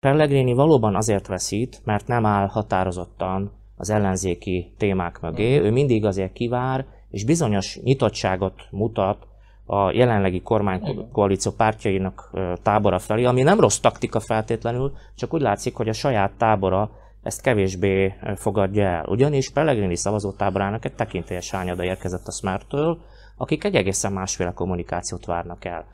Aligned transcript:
Pellegrini 0.00 0.52
valóban 0.52 0.94
azért 0.94 1.26
veszít, 1.26 1.80
mert 1.84 2.06
nem 2.06 2.26
áll 2.26 2.46
határozottan 2.46 3.52
az 3.76 3.90
ellenzéki 3.90 4.72
témák 4.76 5.20
mögé, 5.20 5.58
ő 5.60 5.70
mindig 5.70 6.04
azért 6.04 6.32
kivár, 6.32 6.86
és 7.10 7.24
bizonyos 7.24 7.78
nyitottságot 7.82 8.54
mutat 8.70 9.26
a 9.66 9.90
jelenlegi 9.90 10.42
kormánykoalíció 10.42 11.52
pártjainak 11.52 12.30
tábora 12.62 12.98
felé, 12.98 13.24
ami 13.24 13.42
nem 13.42 13.60
rossz 13.60 13.78
taktika 13.78 14.20
feltétlenül, 14.20 14.92
csak 15.14 15.34
úgy 15.34 15.40
látszik, 15.40 15.74
hogy 15.74 15.88
a 15.88 15.92
saját 15.92 16.32
tábora 16.36 16.90
ezt 17.22 17.42
kevésbé 17.42 18.14
fogadja 18.36 18.84
el. 18.84 19.04
Ugyanis 19.08 19.50
Pellegrini 19.50 19.96
szavazótáborának 19.96 20.84
egy 20.84 20.94
tekintélyes 20.94 21.50
hányada 21.50 21.84
érkezett 21.84 22.26
a 22.26 22.32
Smertől, 22.32 22.98
akik 23.36 23.64
egy 23.64 23.74
egészen 23.74 24.12
másféle 24.12 24.52
kommunikációt 24.52 25.24
várnak 25.24 25.64
el. 25.64 25.84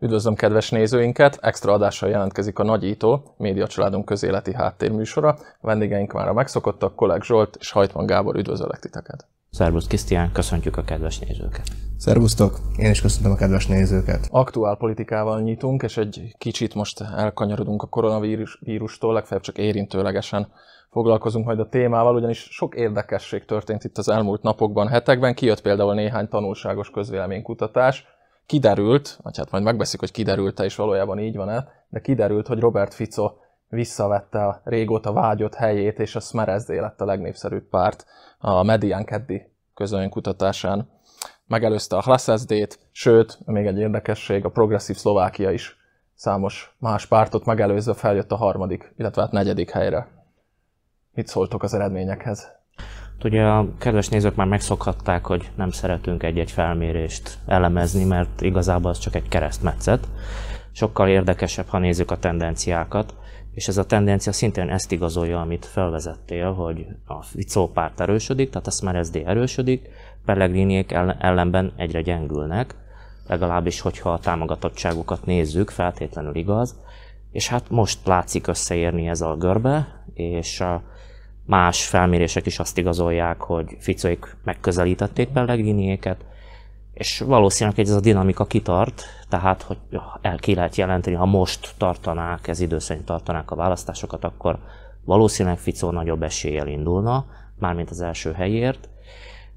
Üdvözlöm 0.00 0.34
kedves 0.34 0.70
nézőinket! 0.70 1.38
Extra 1.40 1.72
adással 1.72 2.08
jelentkezik 2.08 2.58
a 2.58 2.64
Nagyító, 2.64 3.34
média 3.36 3.66
családunk 3.66 4.04
közéleti 4.04 4.54
háttérműsora. 4.54 5.38
Vendégeink 5.60 6.12
már 6.12 6.28
a 6.28 6.32
megszokottak, 6.32 6.94
Kolleg 6.94 7.22
Zsolt 7.22 7.56
és 7.60 7.70
Hajtman 7.70 8.06
Gábor 8.06 8.36
üdvözöllek 8.36 8.78
titeket! 8.78 9.26
Szervusz 9.50 9.86
Krisztián, 9.86 10.32
köszöntjük 10.32 10.76
a 10.76 10.82
kedves 10.82 11.18
nézőket! 11.18 11.66
Szervusztok! 11.96 12.58
Én 12.76 12.90
is 12.90 13.00
köszöntöm 13.00 13.32
a 13.32 13.34
kedves 13.34 13.66
nézőket! 13.66 14.28
Aktuál 14.30 14.76
politikával 14.76 15.40
nyitunk, 15.40 15.82
és 15.82 15.96
egy 15.96 16.34
kicsit 16.38 16.74
most 16.74 17.00
elkanyarodunk 17.00 17.82
a 17.82 17.86
koronavírustól, 17.86 19.12
legfeljebb 19.12 19.44
csak 19.44 19.58
érintőlegesen 19.58 20.52
foglalkozunk 20.90 21.46
majd 21.46 21.58
a 21.58 21.68
témával, 21.68 22.14
ugyanis 22.14 22.48
sok 22.50 22.74
érdekesség 22.74 23.44
történt 23.44 23.84
itt 23.84 23.98
az 23.98 24.08
elmúlt 24.08 24.42
napokban, 24.42 24.88
hetekben. 24.88 25.34
Kijött 25.34 25.62
például 25.62 25.94
néhány 25.94 26.28
tanulságos 26.28 26.90
közvéleménykutatás, 26.90 28.06
kiderült, 28.48 29.18
vagy 29.22 29.36
hát 29.36 29.50
majd 29.50 29.64
megbeszik, 29.64 30.00
hogy 30.00 30.10
kiderült-e, 30.10 30.64
és 30.64 30.76
valójában 30.76 31.18
így 31.18 31.36
van-e, 31.36 31.68
de 31.88 32.00
kiderült, 32.00 32.46
hogy 32.46 32.58
Robert 32.58 32.94
Fico 32.94 33.32
visszavette 33.68 34.46
a 34.46 34.60
régóta 34.64 35.12
vágyott 35.12 35.54
helyét, 35.54 35.98
és 35.98 36.16
a 36.16 36.20
Smerezdé 36.20 36.78
lett 36.78 37.00
a 37.00 37.04
legnépszerűbb 37.04 37.68
párt 37.68 38.06
a 38.38 38.62
Medián 38.62 39.04
keddi 39.04 39.52
közönkutatásán. 39.74 40.90
Megelőzte 41.46 41.96
a 41.96 42.02
HLSSD-t, 42.02 42.78
sőt, 42.92 43.38
még 43.44 43.66
egy 43.66 43.78
érdekesség, 43.78 44.44
a 44.44 44.50
Progresszív 44.50 44.96
Szlovákia 44.96 45.50
is 45.50 45.76
számos 46.14 46.74
más 46.78 47.06
pártot 47.06 47.44
megelőzve 47.44 47.94
feljött 47.94 48.32
a 48.32 48.36
harmadik, 48.36 48.92
illetve 48.96 49.22
hát 49.22 49.32
negyedik 49.32 49.70
helyre. 49.70 50.08
Mit 51.14 51.26
szóltok 51.26 51.62
az 51.62 51.74
eredményekhez? 51.74 52.57
Ugye 53.24 53.44
a 53.44 53.68
kedves 53.78 54.08
nézők 54.08 54.34
már 54.34 54.46
megszokhatták, 54.46 55.26
hogy 55.26 55.50
nem 55.54 55.70
szeretünk 55.70 56.22
egy-egy 56.22 56.50
felmérést 56.50 57.38
elemezni, 57.46 58.04
mert 58.04 58.40
igazából 58.40 58.90
az 58.90 58.98
csak 58.98 59.14
egy 59.14 59.28
keresztmetszet. 59.28 60.08
Sokkal 60.72 61.08
érdekesebb, 61.08 61.66
ha 61.66 61.78
nézzük 61.78 62.10
a 62.10 62.18
tendenciákat, 62.18 63.14
és 63.54 63.68
ez 63.68 63.76
a 63.78 63.86
tendencia 63.86 64.32
szintén 64.32 64.68
ezt 64.68 64.92
igazolja, 64.92 65.40
amit 65.40 65.66
felvezettél, 65.66 66.52
hogy 66.52 66.86
a 67.06 67.22
Ficó 67.22 67.68
párt 67.68 68.00
erősödik, 68.00 68.50
tehát 68.50 68.66
a 68.66 68.70
Smer 68.70 69.04
erősödik, 69.24 69.88
Pellegriniék 70.24 70.92
ellenben 71.18 71.72
egyre 71.76 72.00
gyengülnek, 72.02 72.74
legalábbis, 73.26 73.80
hogyha 73.80 74.12
a 74.12 74.18
támogatottságukat 74.18 75.26
nézzük, 75.26 75.70
feltétlenül 75.70 76.34
igaz, 76.34 76.76
és 77.32 77.48
hát 77.48 77.70
most 77.70 78.06
látszik 78.06 78.46
összeérni 78.46 79.08
ez 79.08 79.20
a 79.20 79.36
görbe, 79.36 80.02
és 80.14 80.60
a 80.60 80.82
Más 81.48 81.86
felmérések 81.86 82.46
is 82.46 82.58
azt 82.58 82.78
igazolják, 82.78 83.40
hogy 83.40 83.76
Ficoik 83.78 84.36
megközelítették 84.44 85.28
Pellegriniéket, 85.28 86.24
és 86.92 87.20
valószínűleg 87.20 87.78
ez 87.78 87.90
a 87.90 88.00
dinamika 88.00 88.44
kitart, 88.44 89.02
tehát 89.28 89.62
hogy 89.62 89.76
el 90.20 90.38
ki 90.38 90.54
lehet 90.54 90.76
jelenteni, 90.76 91.16
ha 91.16 91.24
most 91.24 91.74
tartanák, 91.78 92.48
ez 92.48 92.60
idő 92.60 92.78
szerint 92.78 93.06
tartanák 93.06 93.50
a 93.50 93.56
választásokat, 93.56 94.24
akkor 94.24 94.58
valószínűleg 95.04 95.58
Ficó 95.58 95.90
nagyobb 95.90 96.22
eséllyel 96.22 96.68
indulna, 96.68 97.24
mármint 97.58 97.90
az 97.90 98.00
első 98.00 98.32
helyért. 98.32 98.88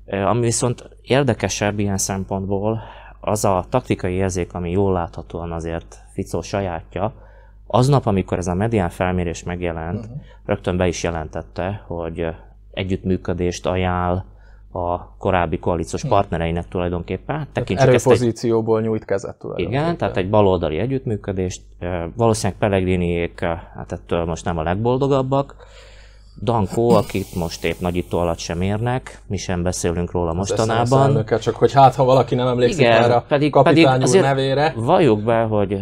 Ami 0.06 0.40
viszont 0.40 0.90
érdekesebb 1.02 1.80
ilyen 1.80 1.98
szempontból, 1.98 2.82
az 3.20 3.46
a 3.46 3.66
taktikai 3.70 4.14
érzék, 4.14 4.54
ami 4.54 4.72
jól 4.72 4.94
láthatóan 4.94 5.52
azért 5.52 5.98
Ficó 6.14 6.42
sajátja, 6.42 7.14
Aznap, 7.74 8.06
amikor 8.06 8.38
ez 8.38 8.48
a 8.48 8.54
medián 8.54 8.90
felmérés 8.90 9.44
megjelent, 9.44 10.00
uh-huh. 10.00 10.22
rögtön 10.46 10.78
be 10.78 10.88
is 10.88 11.04
jelentette, 11.04 11.84
hogy 11.88 12.28
együttműködést 12.72 13.66
ajánl 13.66 14.24
a 14.72 15.16
korábbi 15.18 15.60
koalíciós 15.60 16.04
uh-huh. 16.04 16.18
partnereinek 16.18 16.68
tulajdonképpen. 16.68 17.48
Tekintsük 17.52 17.88
erőpozícióból 17.88 18.80
egy... 18.80 18.86
nyújt 18.86 19.06
kezet 19.06 19.40
tulajdonképpen. 19.40 19.84
Igen, 19.84 19.98
tehát 19.98 20.18
egy 20.18 20.30
baloldali 20.30 20.78
együttműködést. 20.78 21.62
Valószínűleg 22.16 22.60
Pellegriniék, 22.60 23.40
hát 23.76 23.92
ettől 23.92 24.26
most 24.26 24.46
nem 24.46 24.58
a 24.58 24.64
legboldogabbak, 24.64 25.56
Dankó, 26.44 26.90
akit 26.90 27.36
most 27.36 27.64
épp 27.64 27.80
nagyító 27.80 28.20
alatt 28.20 28.38
sem 28.38 28.62
érnek, 28.62 29.22
mi 29.28 29.38
sem 29.38 29.64
beszélünk 29.64 30.12
róla 30.12 30.34
mostanában. 30.34 31.02
Elnöke, 31.02 31.38
csak 31.38 31.56
hogy 31.56 31.74
hát, 31.74 31.96
ha 31.96 32.04
valaki 32.04 32.36
nem 32.36 32.48
emlékszik 32.48 32.80
Igen, 32.80 33.04
erre 33.04 33.24
pedig, 33.28 33.52
pedig 33.64 33.86
azért 33.86 34.24
nevére. 34.24 34.74
Valljuk 34.76 35.24
be, 35.24 35.42
hogy 35.42 35.78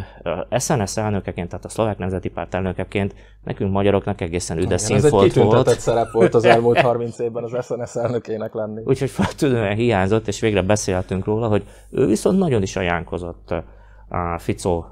SNS 0.57 0.97
elnökeként, 0.97 1.49
tehát 1.49 1.65
a 1.65 1.69
szlovák 1.69 1.97
nemzeti 1.97 2.29
párt 2.29 2.53
elnökeként 2.53 3.15
nekünk 3.43 3.71
magyaroknak 3.71 4.21
egészen 4.21 4.57
üdes 4.57 4.81
színfolt 4.81 5.11
volt. 5.11 5.25
Ez 5.25 5.37
egy 5.37 5.43
kitüntetett 5.43 5.79
szerep 5.79 6.11
volt 6.11 6.33
az 6.35 6.45
elmúlt 6.45 6.79
30 6.89 7.19
évben 7.19 7.43
az 7.43 7.65
SNS 7.65 7.95
elnökének 7.95 8.53
lenni. 8.53 8.81
Úgyhogy 8.85 9.09
feltűnően 9.09 9.75
hiányzott, 9.75 10.27
és 10.27 10.39
végre 10.39 10.61
beszélhetünk 10.61 11.25
róla, 11.25 11.47
hogy 11.47 11.63
ő 11.91 12.05
viszont 12.05 12.37
nagyon 12.37 12.61
is 12.61 12.75
ajánlkozott 12.75 13.53
a 14.09 14.37
Fico 14.37 14.83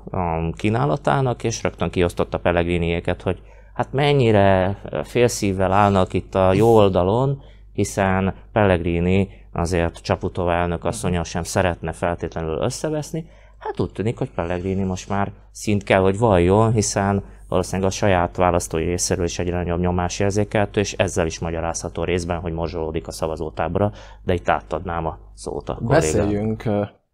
kínálatának, 0.55 1.43
és 1.43 1.63
rögtön 1.63 1.89
kiosztotta 1.89 2.37
Pellegriniéket, 2.37 3.21
hogy 3.21 3.41
hát 3.77 3.93
mennyire 3.93 4.77
félszívvel 5.03 5.71
állnak 5.71 6.13
itt 6.13 6.35
a 6.35 6.53
jó 6.53 6.75
oldalon, 6.75 7.41
hiszen 7.73 8.33
Pellegrini 8.51 9.29
azért 9.53 10.01
Csaputova 10.01 10.53
elnök 10.53 10.85
asszonya 10.85 11.23
sem 11.23 11.43
szeretne 11.43 11.91
feltétlenül 11.91 12.57
összeveszni. 12.57 13.29
Hát 13.57 13.79
úgy 13.79 13.91
tűnik, 13.91 14.17
hogy 14.17 14.29
Pellegrini 14.31 14.83
most 14.83 15.09
már 15.09 15.31
szint 15.51 15.83
kell, 15.83 15.99
hogy 15.99 16.17
valljon, 16.17 16.71
hiszen 16.71 17.23
valószínűleg 17.49 17.91
a 17.91 17.93
saját 17.93 18.35
választói 18.35 18.83
részéről 18.83 19.25
is 19.25 19.39
egyre 19.39 19.57
nagyobb 19.57 19.79
nyomás 19.79 20.19
érzékeltő, 20.19 20.79
és 20.79 20.93
ezzel 20.93 21.25
is 21.25 21.39
magyarázható 21.39 22.03
részben, 22.03 22.39
hogy 22.39 22.53
mozsolódik 22.53 23.07
a 23.07 23.11
szavazótábra, 23.11 23.91
de 24.23 24.33
itt 24.33 24.49
átadnám 24.49 25.05
a 25.05 25.17
szót 25.33 25.69
a 25.69 25.73
kollégám. 25.73 25.99
Beszéljünk 25.99 26.63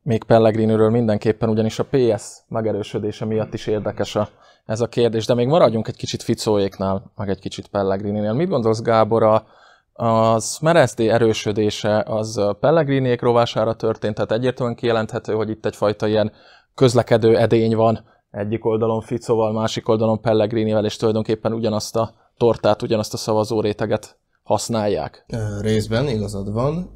még 0.02 0.24
Pellegriniről 0.24 0.90
mindenképpen, 0.90 1.50
ugyanis 1.50 1.80
a 1.80 1.86
PS 1.90 2.24
megerősödése 2.48 3.26
miatt 3.26 3.54
is 3.54 3.68
érdekes 3.68 4.16
a 4.16 4.30
ez 4.66 4.82
a 4.82 4.88
kérdés, 4.88 5.26
de 5.26 5.34
még 5.34 5.48
maradjunk 5.48 5.88
egy 5.88 5.96
kicsit 5.96 6.24
Ficóéknál, 6.24 7.12
meg 7.16 7.30
egy 7.30 7.40
kicsit 7.40 7.68
Pellegrininél. 7.68 8.34
Mit 8.34 8.50
gondolsz, 8.50 8.82
Gábor, 8.82 9.24
a, 9.24 9.46
az 9.94 10.58
Mereszté 10.62 11.10
erősödése 11.10 12.04
az 12.08 12.42
Pellegriniék 12.60 13.22
rovására 13.22 13.76
történt, 13.76 14.16
tehát 14.16 14.32
egyértelműen 14.32 14.78
kijelenthető, 14.78 15.34
hogy 15.34 15.50
itt 15.50 15.66
egyfajta 15.66 16.08
ilyen 16.08 16.32
közlekedő 16.76 17.38
edény 17.38 17.76
van 17.76 18.06
egyik 18.32 18.66
oldalon 18.66 19.02
Ficóval, 19.02 19.52
másik 19.52 19.90
oldalon 19.90 20.22
Pellegrinivel, 20.22 20.86
és 20.86 20.96
tulajdonképpen 20.96 21.54
ugyanazt 21.54 21.96
a 21.96 22.14
tortát, 22.38 22.82
ugyanazt 22.82 23.14
a 23.14 23.18
szavazóréteget 23.18 24.18
használják. 24.44 25.26
Részben 25.62 26.08
igazad 26.08 26.52
van. 26.52 26.92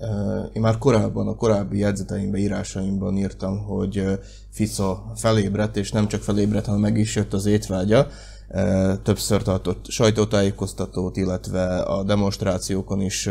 Én 0.53 0.61
már 0.61 0.77
korábban, 0.77 1.27
a 1.27 1.35
korábbi 1.35 1.77
jegyzeteimben, 1.77 2.41
írásaimban 2.41 3.17
írtam, 3.17 3.63
hogy 3.63 4.19
Fico 4.51 4.97
felébredt, 5.15 5.77
és 5.77 5.91
nem 5.91 6.07
csak 6.07 6.21
felébredt, 6.21 6.65
hanem 6.65 6.81
meg 6.81 6.97
is 6.97 7.15
jött 7.15 7.33
az 7.33 7.45
étvágya. 7.45 8.07
Többször 9.03 9.41
tartott 9.41 9.89
sajtótájékoztatót, 9.89 11.17
illetve 11.17 11.79
a 11.81 12.03
demonstrációkon 12.03 13.01
is 13.01 13.29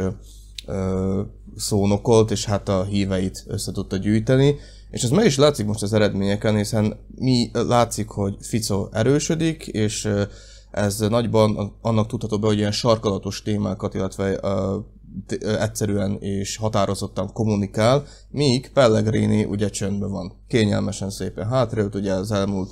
szónokolt, 1.56 2.30
és 2.30 2.44
hát 2.44 2.68
a 2.68 2.84
híveit 2.84 3.44
össze 3.46 3.72
tudta 3.72 3.96
gyűjteni. 3.96 4.56
És 4.90 5.02
ez 5.02 5.10
meg 5.10 5.24
is 5.24 5.36
látszik 5.36 5.66
most 5.66 5.82
az 5.82 5.92
eredményeken, 5.92 6.56
hiszen 6.56 6.96
mi 7.14 7.50
látszik, 7.52 8.08
hogy 8.08 8.36
Fico 8.40 8.88
erősödik, 8.92 9.66
és 9.66 10.08
ez 10.76 10.98
nagyban 10.98 11.76
annak 11.82 12.06
tudható 12.06 12.38
be, 12.38 12.46
hogy 12.46 12.58
ilyen 12.58 12.72
sarkalatos 12.72 13.42
témákat, 13.42 13.94
illetve 13.94 14.40
uh, 14.42 14.84
egyszerűen 15.60 16.16
és 16.20 16.56
határozottan 16.56 17.32
kommunikál, 17.32 18.04
míg 18.28 18.70
Pellegrini 18.72 19.44
ugye 19.44 19.68
csöndben 19.68 20.10
van. 20.10 20.32
Kényelmesen 20.48 21.10
szépen 21.10 21.48
hátraült, 21.48 21.94
ugye 21.94 22.12
az 22.12 22.32
elmúlt 22.32 22.70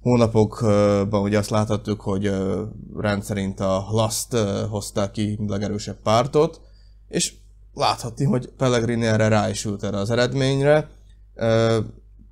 hónapokban 0.00 1.22
ugye 1.22 1.38
azt 1.38 1.50
láthattuk, 1.50 2.00
hogy 2.00 2.32
rendszerint 2.96 3.60
a 3.60 3.86
Last 3.90 4.36
hozták 4.70 5.10
ki 5.10 5.38
legerősebb 5.46 6.02
pártot, 6.02 6.60
és 7.08 7.34
láthatni, 7.74 8.24
hogy 8.24 8.48
Pellegrini 8.56 9.06
erre 9.06 9.28
rá 9.28 9.50
is 9.50 9.64
ült 9.64 9.82
erre 9.82 9.96
az 9.96 10.10
eredményre 10.10 10.88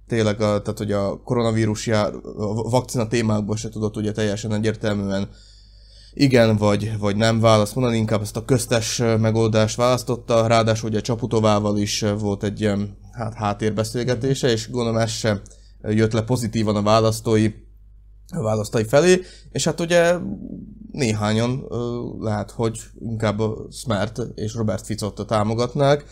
tényleg, 0.06 0.40
a, 0.40 0.62
tehát 0.62 0.78
hogy 0.78 0.92
a 0.92 1.22
koronavírus 1.22 1.86
jár, 1.86 2.14
a 2.36 2.70
vakcina 2.70 3.06
témákból 3.06 3.56
se 3.56 3.68
tudott 3.68 3.96
ugye 3.96 4.12
teljesen 4.12 4.52
egyértelműen 4.52 5.28
igen 6.14 6.56
vagy, 6.56 6.98
vagy 6.98 7.16
nem 7.16 7.40
választ 7.40 7.74
mondani, 7.74 7.96
inkább 7.96 8.20
ezt 8.20 8.36
a 8.36 8.44
köztes 8.44 9.02
megoldást 9.18 9.76
választotta, 9.76 10.46
ráadásul 10.46 10.88
ugye 10.88 11.00
Csaputovával 11.00 11.78
is 11.78 12.04
volt 12.18 12.42
egy 12.42 12.60
ilyen 12.60 12.96
hát 13.12 13.34
háttérbeszélgetése, 13.34 14.50
és 14.50 14.70
gondolom 14.70 15.00
ez 15.00 15.10
sem 15.10 15.40
jött 15.82 16.12
le 16.12 16.22
pozitívan 16.22 16.76
a 16.76 16.82
választói, 16.82 17.52
a 18.28 18.42
választói 18.42 18.84
felé, 18.84 19.20
és 19.50 19.64
hát 19.64 19.80
ugye 19.80 20.14
néhányan 20.92 21.66
lehet, 22.20 22.50
hogy 22.50 22.80
inkább 22.98 23.40
a 23.40 23.66
Smert 23.70 24.20
és 24.34 24.54
Robert 24.54 24.86
Ficot 24.86 25.26
támogatnák, 25.26 26.04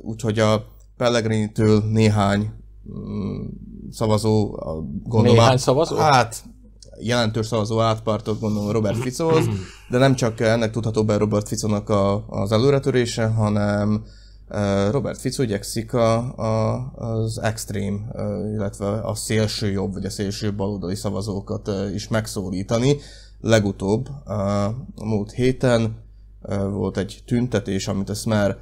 úgyhogy 0.00 0.38
a 0.38 0.64
Pellegrini-től 0.96 1.82
néhány 1.90 2.59
mm, 2.88 3.46
szavazó, 3.90 4.50
gondolom, 5.02 5.36
néhány 5.36 5.56
szavazó? 5.56 5.96
Hát, 5.96 6.44
jelentős 7.00 7.46
szavazó 7.46 7.80
átpartot 7.80 8.40
gondolom 8.40 8.70
Robert 8.70 8.96
Ficohoz, 8.96 9.44
de 9.90 9.98
nem 9.98 10.14
csak 10.14 10.40
ennek 10.40 10.70
tudható 10.70 11.04
be 11.04 11.16
Robert 11.16 11.48
Ficonak 11.48 11.88
a, 11.88 12.24
az 12.28 12.52
előretörése, 12.52 13.26
hanem 13.26 14.04
Robert 14.90 15.20
Fico 15.20 15.42
igyekszik 15.42 15.92
a, 15.92 16.16
a, 16.36 16.90
az 16.94 17.38
extrém, 17.38 18.10
illetve 18.54 18.86
a 18.86 19.14
szélső 19.14 19.70
jobb 19.70 19.92
vagy 19.92 20.04
a 20.04 20.10
szélső 20.10 20.54
baloldali 20.54 20.94
szavazókat 20.94 21.70
is 21.94 22.08
megszólítani. 22.08 22.96
Legutóbb 23.40 24.08
a 24.96 25.04
múlt 25.04 25.32
héten 25.32 25.96
volt 26.70 26.96
egy 26.96 27.22
tüntetés, 27.26 27.88
amit 27.88 28.08
a 28.08 28.14
Smer 28.14 28.58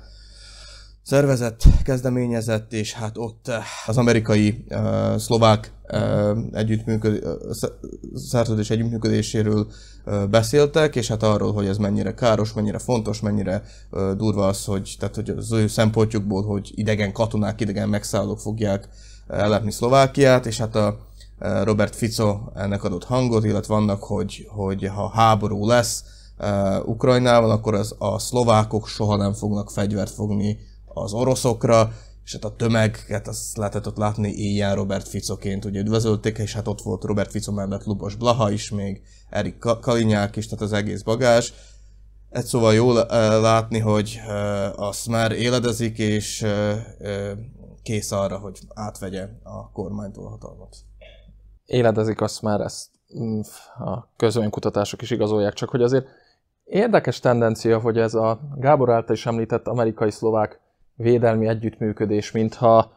szervezett, 1.09 1.63
kezdeményezett, 1.85 2.73
és 2.73 2.93
hát 2.93 3.19
ott 3.19 3.51
az 3.87 3.97
amerikai 3.97 4.65
uh, 4.69 5.17
szlovák 5.17 5.73
uh, 5.93 6.39
együttműködés, 6.53 7.21
uh, 7.23 7.71
szerződés 8.15 8.71
együttműködéséről 8.71 9.67
uh, 10.07 10.27
beszéltek, 10.27 10.97
és 10.97 11.09
hát 11.09 11.23
arról, 11.23 11.53
hogy 11.53 11.67
ez 11.67 11.77
mennyire 11.77 12.15
káros, 12.15 12.53
mennyire 12.53 12.79
fontos, 12.79 13.21
mennyire 13.21 13.63
uh, 13.91 14.11
durva 14.11 14.47
az, 14.47 14.65
hogy, 14.65 14.97
tehát, 14.99 15.15
hogy 15.15 15.31
az 15.31 15.53
ő 15.53 15.67
szempontjukból, 15.67 16.43
hogy 16.43 16.73
idegen 16.75 17.13
katonák, 17.13 17.61
idegen 17.61 17.89
megszállók 17.89 18.41
fogják 18.41 18.89
ellepni 19.29 19.71
Szlovákiát, 19.71 20.47
és 20.47 20.59
hát 20.59 20.75
a 20.75 20.99
Robert 21.63 21.97
Fico 21.97 22.39
ennek 22.55 22.85
adott 22.85 23.05
hangot, 23.05 23.45
illetve 23.45 23.75
annak, 23.75 24.03
hogy, 24.03 24.49
hogy 24.49 24.87
ha 24.87 25.09
háború 25.09 25.67
lesz 25.67 26.05
Ukrajnával, 26.85 27.51
akkor 27.51 27.75
az, 27.75 27.95
a 27.99 28.19
szlovákok 28.19 28.89
soha 28.89 29.17
nem 29.17 29.33
fognak 29.33 29.71
fegyvert 29.71 30.11
fogni 30.11 30.59
az 31.03 31.13
oroszokra, 31.13 31.93
és 32.25 32.33
hát 32.33 32.45
a 32.45 32.57
tömeget 32.57 33.29
azt 33.29 33.57
lehetett 33.57 33.97
látni 33.97 34.33
éjjel 34.33 34.75
Robert 34.75 35.09
Ficoként, 35.09 35.65
ugye 35.65 35.81
üdvözölték, 35.81 36.39
és 36.39 36.55
hát 36.55 36.69
ott 36.69 36.83
volt 36.83 37.05
Robert 37.05 37.31
Fico 37.31 37.53
mellett 37.53 37.85
Lubos 37.85 38.15
Blaha 38.15 38.51
is, 38.51 38.71
még 38.71 39.03
Erik 39.31 39.59
Kalinyák 39.81 40.37
is, 40.37 40.47
tehát 40.47 40.65
az 40.65 40.73
egész 40.73 41.03
bagás. 41.03 41.53
Egy 42.31 42.45
szóval 42.45 42.75
jól 42.75 42.95
látni, 43.41 43.79
hogy 43.79 44.21
a 44.77 44.93
Smer 44.93 45.33
éledezik, 45.33 45.99
és 45.99 46.47
kész 47.83 48.13
arra, 48.13 48.39
hogy 48.39 48.59
átvegye 48.75 49.29
a 49.43 49.71
kormánytól 49.71 50.27
a 50.27 50.31
hatalmat. 50.31 50.77
Éledezik 51.65 52.21
a 52.21 52.29
Smer, 52.29 52.61
ezt 52.61 52.87
mm, 53.19 53.41
a 53.79 54.09
közönkutatások 54.17 55.03
is 55.03 55.11
igazolják, 55.11 55.53
csak 55.53 55.69
hogy 55.69 55.83
azért 55.83 56.07
érdekes 56.65 57.21
tendencia, 57.21 57.79
hogy 57.79 57.99
ez 57.99 58.15
a 58.15 58.41
Gábor 58.57 58.91
által 58.91 59.15
is 59.15 59.27
említett 59.27 59.67
amerikai-szlovák 59.67 60.61
védelmi 60.99 61.47
együttműködés, 61.47 62.33
mintha, 62.33 62.93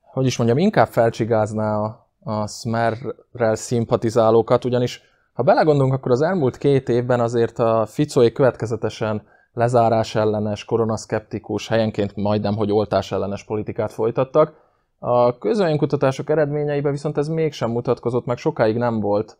hogy 0.00 0.26
is 0.26 0.36
mondjam, 0.36 0.58
inkább 0.58 0.88
felcsigázná 0.88 1.76
a, 1.76 2.08
a 2.20 2.46
Smerrel 2.46 3.54
szimpatizálókat, 3.54 4.64
ugyanis 4.64 5.02
ha 5.32 5.42
belegondolunk, 5.42 5.92
akkor 5.92 6.10
az 6.10 6.22
elmúlt 6.22 6.56
két 6.56 6.88
évben 6.88 7.20
azért 7.20 7.58
a 7.58 7.86
Ficói 7.86 8.32
következetesen 8.32 9.22
lezárás 9.52 10.14
ellenes, 10.14 10.64
koronaszkeptikus, 10.64 11.68
helyenként 11.68 12.16
majdnem, 12.16 12.56
hogy 12.56 12.72
oltás 12.72 13.12
ellenes 13.12 13.44
politikát 13.44 13.92
folytattak. 13.92 14.52
A 14.98 15.38
közönkutatások 15.38 16.30
eredményeiben 16.30 16.92
viszont 16.92 17.18
ez 17.18 17.28
mégsem 17.28 17.70
mutatkozott, 17.70 18.26
meg 18.26 18.36
sokáig 18.36 18.76
nem 18.76 19.00
volt, 19.00 19.36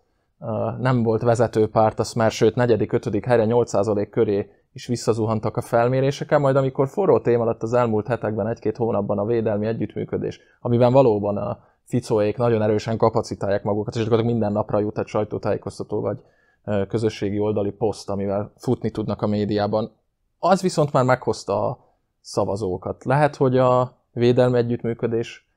nem 0.81 1.03
volt 1.03 1.23
vezető 1.23 1.69
párt 1.69 1.99
a 1.99 2.05
Smer, 2.05 2.31
sőt, 2.31 2.55
negyedik, 2.55 2.93
ötödik 2.93 3.25
helyre 3.25 3.45
8% 3.47 4.07
köré 4.11 4.51
is 4.73 4.87
visszazuhantak 4.87 5.57
a 5.57 5.61
felméréseken, 5.61 6.41
majd 6.41 6.57
amikor 6.57 6.89
forró 6.89 7.21
téma 7.21 7.45
lett 7.45 7.63
az 7.63 7.73
elmúlt 7.73 8.07
hetekben, 8.07 8.47
egy-két 8.47 8.77
hónapban 8.77 9.19
a 9.19 9.25
védelmi 9.25 9.67
együttműködés, 9.67 10.41
amiben 10.61 10.93
valóban 10.93 11.37
a 11.37 11.59
ficóék 11.85 12.37
nagyon 12.37 12.63
erősen 12.63 12.97
kapacitálják 12.97 13.63
magukat, 13.63 13.95
és 13.95 14.03
gyakorlatilag 14.03 14.37
minden 14.37 14.53
napra 14.53 14.79
jut 14.79 14.99
egy 14.99 15.07
sajtótájékoztató 15.07 16.01
vagy 16.01 16.19
közösségi 16.89 17.39
oldali 17.39 17.71
poszt, 17.71 18.11
amivel 18.11 18.53
futni 18.57 18.91
tudnak 18.91 19.23
a 19.23 19.27
médiában. 19.27 19.93
Az 20.39 20.63
viszont 20.63 20.93
már 20.93 21.05
meghozta 21.05 21.67
a 21.67 21.79
szavazókat. 22.21 23.05
Lehet, 23.05 23.37
hogy 23.37 23.59
a 23.59 23.97
védelmi 24.13 24.59
együttműködés 24.59 25.49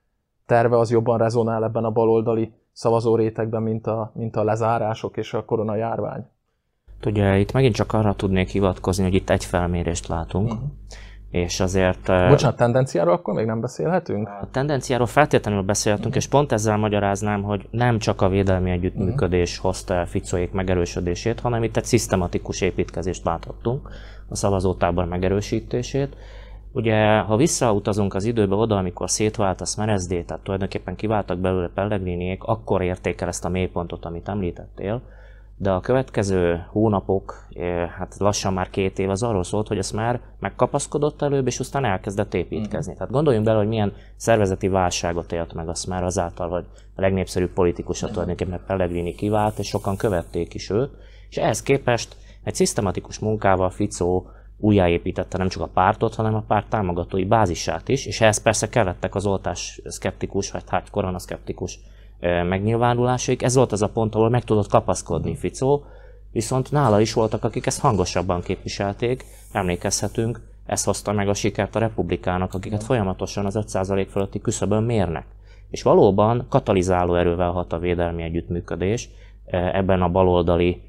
terve 0.46 0.78
az 0.78 0.92
jobban 0.92 1.18
rezonál 1.18 1.64
ebben 1.64 1.84
a 1.84 1.92
baloldali 1.92 2.54
szavazórétegben, 2.72 3.62
mint 3.62 3.88
a, 3.88 4.12
mint 4.14 4.36
a 4.36 4.44
lezárások 4.44 5.18
és 5.18 5.34
a 5.34 5.46
koronajárvány. 5.46 6.28
Ugye 7.06 7.38
itt 7.38 7.52
megint 7.52 7.76
csak 7.76 7.94
arra 7.94 8.14
tudnék 8.14 8.50
hivatkozni, 8.50 9.04
hogy 9.04 9.14
itt 9.14 9.30
egy 9.30 9.46
felmérést 9.46 10.08
látunk, 10.08 10.52
uh-huh. 10.52 10.70
és 11.30 11.60
azért... 11.60 12.02
Bocsánat, 12.02 12.56
tendenciáról 12.56 13.14
akkor 13.14 13.34
még 13.34 13.46
nem 13.46 13.62
beszélhetünk? 13.62 14.28
A 14.28 14.48
tendenciáról 14.52 15.06
feltétlenül 15.06 15.62
beszélhetünk, 15.62 16.08
uh-huh. 16.08 16.24
és 16.24 16.30
pont 16.30 16.52
ezzel 16.52 16.78
magyaráznám, 16.78 17.44
hogy 17.44 17.68
nem 17.72 18.00
csak 18.00 18.22
a 18.22 18.30
védelmi 18.30 18.72
együttműködés 18.72 19.52
uh-huh. 19.52 19.66
hozta 19.66 19.94
el 19.94 20.06
Ficóék 20.06 20.52
megerősödését, 20.52 21.40
hanem 21.40 21.64
itt 21.64 21.78
egy 21.78 21.86
szisztematikus 21.86 22.62
építkezést 22.62 23.26
láthattunk, 23.26 23.90
a 24.30 24.36
szavazótábor 24.36 25.06
megerősítését. 25.06 26.16
Ugye, 26.74 27.18
ha 27.20 27.36
visszautazunk 27.36 28.14
az 28.14 28.24
időbe 28.24 28.56
oda, 28.56 28.78
amikor 28.78 29.10
szétvált 29.10 29.62
a 29.62 29.66
Smerezdé, 29.66 30.22
tehát 30.22 30.44
tulajdonképpen 30.44 30.96
kiváltak 30.96 31.38
belőle 31.40 31.70
Pellegriniék, 31.74 32.44
akkor 32.44 32.82
érték 32.82 33.22
el 33.22 33.28
ezt 33.28 33.46
a 33.46 33.50
mélypontot, 33.50 34.06
amit 34.06 34.28
említettél, 34.28 35.02
de 35.62 35.72
a 35.72 35.80
következő 35.80 36.66
hónapok, 36.70 37.48
eh, 37.54 37.90
hát 37.90 38.16
lassan 38.18 38.54
már 38.54 38.70
két 38.70 39.00
év 39.00 39.10
az 39.10 39.24
arról 39.24 39.44
szólt, 39.44 39.68
hogy 39.68 39.78
ezt 39.78 39.94
már 39.94 40.20
megkapaszkodott 40.40 41.22
előbb, 41.22 41.48
és 41.48 41.60
aztán 41.60 41.86
elkezdett 41.86 42.34
építkezni. 42.34 42.92
Mm. 42.92 42.96
Tehát 42.96 43.12
gondoljunk 43.12 43.46
bele, 43.46 43.58
hogy 43.58 43.68
milyen 43.68 43.94
szervezeti 44.16 44.68
válságot 44.68 45.32
élt 45.32 45.54
meg 45.54 45.70
azt 45.70 45.88
már 45.88 46.04
azáltal, 46.04 46.50
hogy 46.50 46.66
a 46.96 47.02
legnépszerűbb 47.02 47.50
politikus 47.50 48.04
a 48.04 48.08
tulajdonképpen 48.08 48.64
Pellegrini 48.68 49.16
kivált, 49.16 49.60
és 49.60 49.68
sokan 49.68 49.98
követték 49.98 50.54
is 50.54 50.70
őt, 50.70 50.92
és 51.30 51.38
ehhez 51.38 51.62
képest 51.62 52.16
egy 52.44 52.56
szisztematikus 52.56 53.20
munkával 53.20 53.70
Ficó 53.70 54.30
újjáépítette 54.58 55.38
nem 55.38 55.48
csak 55.48 55.62
a 55.62 55.70
pártot, 55.74 56.16
hanem 56.16 56.36
a 56.36 56.44
párt 56.48 56.70
támogatói 56.70 57.26
bázisát 57.26 57.90
is, 57.90 58.06
és 58.06 58.22
ehhez 58.22 58.42
persze 58.42 58.70
kellettek 58.70 59.16
az 59.16 59.26
oltás 59.26 59.82
szkeptikus, 59.84 60.52
vagy 60.52 60.64
hát 60.68 60.90
koronaszkeptikus 60.90 61.80
megnyilvánulásaik. 62.22 63.44
Ez 63.44 63.56
volt 63.56 63.72
az 63.72 63.82
a 63.82 63.90
pont, 63.90 64.16
ahol 64.16 64.30
meg 64.30 64.44
tudott 64.44 64.70
kapaszkodni 64.70 65.36
Ficó, 65.36 65.86
viszont 66.32 66.72
nála 66.72 67.00
is 67.02 67.14
voltak, 67.14 67.44
akik 67.44 67.66
ezt 67.66 67.82
hangosabban 67.82 68.42
képviselték, 68.42 69.26
emlékezhetünk, 69.52 70.40
ezt 70.66 70.86
hozta 70.86 71.12
meg 71.12 71.30
a 71.30 71.34
sikert 71.34 71.76
a 71.76 71.80
republikának, 71.80 72.54
akiket 72.54 72.84
folyamatosan 72.84 73.46
az 73.46 73.60
5% 73.62 74.08
fölötti 74.10 74.42
küszöbön 74.42 74.84
mérnek. 74.84 75.26
És 75.70 75.84
valóban 75.84 76.46
katalizáló 76.50 77.16
erővel 77.16 77.52
hat 77.52 77.74
a 77.74 77.80
védelmi 77.80 78.24
együttműködés, 78.24 79.10
ebben 79.52 80.02
a 80.02 80.10
baloldali 80.10 80.82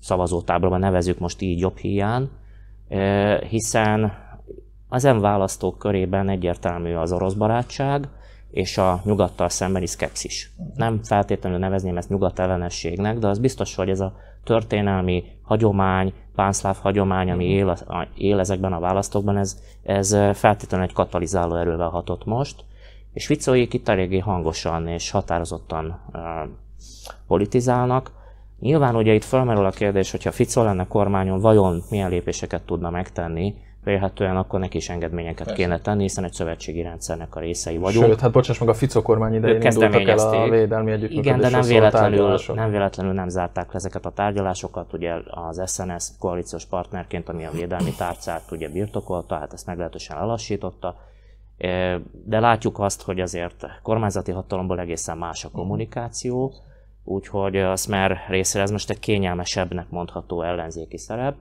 szavazótáborban 0.00 0.80
nevezük 0.80 1.18
most 1.18 1.40
így 1.40 1.60
jobb 1.60 1.76
hiány, 1.76 2.28
hiszen 3.48 4.12
az 4.88 5.04
em 5.04 5.20
választók 5.20 5.78
körében 5.78 6.28
egyértelmű 6.28 6.94
az 6.94 7.12
orosz 7.12 7.32
barátság, 7.32 8.08
és 8.54 8.78
a 8.78 9.00
nyugattal 9.04 9.48
szembeni 9.48 9.86
szkepszis. 9.86 10.50
Nem 10.74 11.02
feltétlenül 11.02 11.58
nevezném 11.58 11.96
ezt 11.96 12.08
nyugat 12.08 12.38
ellenességnek, 12.38 13.18
de 13.18 13.28
az 13.28 13.38
biztos, 13.38 13.74
hogy 13.74 13.88
ez 13.88 14.00
a 14.00 14.16
történelmi 14.44 15.24
hagyomány, 15.42 16.12
pánszláv 16.34 16.76
hagyomány, 16.76 17.30
ami 17.30 17.44
él, 17.44 17.76
él 18.16 18.38
ezekben 18.38 18.72
a 18.72 18.80
választókban, 18.80 19.36
ez, 19.36 19.58
ez 19.82 20.16
feltétlenül 20.32 20.86
egy 20.86 20.92
katalizáló 20.92 21.54
erővel 21.54 21.88
hatott 21.88 22.24
most, 22.24 22.64
és 23.12 23.26
Ficóik 23.26 23.74
itt 23.74 23.88
eléggé 23.88 24.18
hangosan 24.18 24.88
és 24.88 25.10
határozottan 25.10 26.00
uh, 26.12 26.20
politizálnak. 27.26 28.12
Nyilván 28.60 28.96
ugye 28.96 29.14
itt 29.14 29.24
felmerül 29.24 29.66
a 29.66 29.70
kérdés, 29.70 30.10
hogyha 30.10 30.32
Ficó 30.32 30.62
lenne 30.62 30.86
kormányon, 30.86 31.40
vajon 31.40 31.82
milyen 31.90 32.10
lépéseket 32.10 32.62
tudna 32.62 32.90
megtenni, 32.90 33.54
vélhetően 33.84 34.36
akkor 34.36 34.60
neki 34.60 34.76
is 34.76 34.88
engedményeket 34.88 35.46
Persze. 35.46 35.62
kéne 35.62 35.80
tenni, 35.80 36.02
hiszen 36.02 36.24
egy 36.24 36.32
szövetségi 36.32 36.82
rendszernek 36.82 37.36
a 37.36 37.40
részei 37.40 37.76
vagyunk. 37.76 38.06
Sőt, 38.06 38.20
hát 38.20 38.32
bocsáss 38.32 38.58
meg, 38.58 38.68
a 38.68 38.74
Fico 38.74 39.02
kormány 39.02 39.34
idején 39.34 39.62
indultak 39.62 40.08
el 40.08 40.18
a 40.18 40.48
védelmi 40.48 40.92
Igen, 40.92 41.40
de 41.40 41.48
nem 41.48 41.62
véletlenül, 41.62 42.38
nem 42.54 42.70
véletlenül 42.70 43.12
nem 43.12 43.28
zárták 43.28 43.66
le 43.66 43.74
ezeket 43.74 44.06
a 44.06 44.10
tárgyalásokat, 44.10 44.92
ugye 44.92 45.14
az 45.30 45.62
SNS 45.72 46.08
koalíciós 46.18 46.66
partnerként, 46.66 47.28
ami 47.28 47.44
a 47.44 47.50
védelmi 47.50 47.92
tárcát 47.98 48.50
ugye 48.50 48.68
birtokolta, 48.68 49.34
hát 49.34 49.52
ezt 49.52 49.66
meglehetősen 49.66 50.18
lelassította, 50.18 50.96
de 52.24 52.40
látjuk 52.40 52.78
azt, 52.78 53.02
hogy 53.02 53.20
azért 53.20 53.66
kormányzati 53.82 54.32
hatalomból 54.32 54.80
egészen 54.80 55.18
más 55.18 55.44
a 55.44 55.50
kommunikáció, 55.50 56.52
úgyhogy 57.04 57.56
a 57.56 57.76
Smer 57.76 58.16
részére 58.28 58.64
ez 58.64 58.70
most 58.70 58.90
egy 58.90 58.98
kényelmesebbnek 58.98 59.90
mondható 59.90 60.42
ellenzéki 60.42 60.98
szerep, 60.98 61.34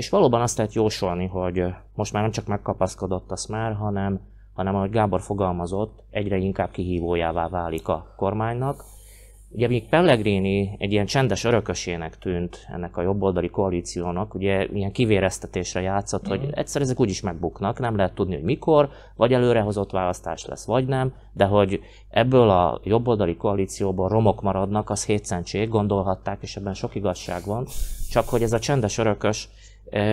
és 0.00 0.08
valóban 0.08 0.40
azt 0.40 0.56
lehet 0.56 0.74
jósolni, 0.74 1.26
hogy 1.26 1.64
most 1.94 2.12
már 2.12 2.22
nem 2.22 2.30
csak 2.30 2.46
megkapaszkodott 2.46 3.30
a 3.30 3.36
Smár, 3.36 3.72
hanem, 3.72 4.20
hanem 4.54 4.74
ahogy 4.74 4.90
Gábor 4.90 5.20
fogalmazott, 5.20 6.02
egyre 6.10 6.36
inkább 6.36 6.70
kihívójává 6.70 7.48
válik 7.48 7.88
a 7.88 8.14
kormánynak, 8.16 8.84
Ugye 9.52 9.68
még 9.68 9.88
Pellegrini 9.88 10.76
egy 10.78 10.92
ilyen 10.92 11.06
csendes 11.06 11.44
örökösének 11.44 12.18
tűnt 12.18 12.66
ennek 12.72 12.96
a 12.96 13.02
jobboldali 13.02 13.50
koalíciónak, 13.50 14.34
ugye 14.34 14.66
ilyen 14.72 14.92
kivéreztetésre 14.92 15.80
játszott, 15.80 16.26
hogy 16.26 16.40
mhm. 16.40 16.50
egyszer 16.54 16.82
ezek 16.82 17.00
úgyis 17.00 17.20
megbuknak, 17.20 17.78
nem 17.78 17.96
lehet 17.96 18.14
tudni, 18.14 18.34
hogy 18.34 18.44
mikor, 18.44 18.88
vagy 19.16 19.32
előrehozott 19.32 19.90
választás 19.90 20.46
lesz, 20.46 20.64
vagy 20.64 20.86
nem, 20.86 21.14
de 21.32 21.44
hogy 21.44 21.80
ebből 22.10 22.50
a 22.50 22.80
jobboldali 22.84 23.36
koalícióból 23.36 24.08
romok 24.08 24.42
maradnak, 24.42 24.90
az 24.90 25.04
hétszentség, 25.04 25.68
gondolhatták, 25.68 26.38
és 26.40 26.56
ebben 26.56 26.74
sok 26.74 26.94
igazság 26.94 27.44
van, 27.44 27.66
csak 28.10 28.28
hogy 28.28 28.42
ez 28.42 28.52
a 28.52 28.58
csendes 28.58 28.98
örökös 28.98 29.48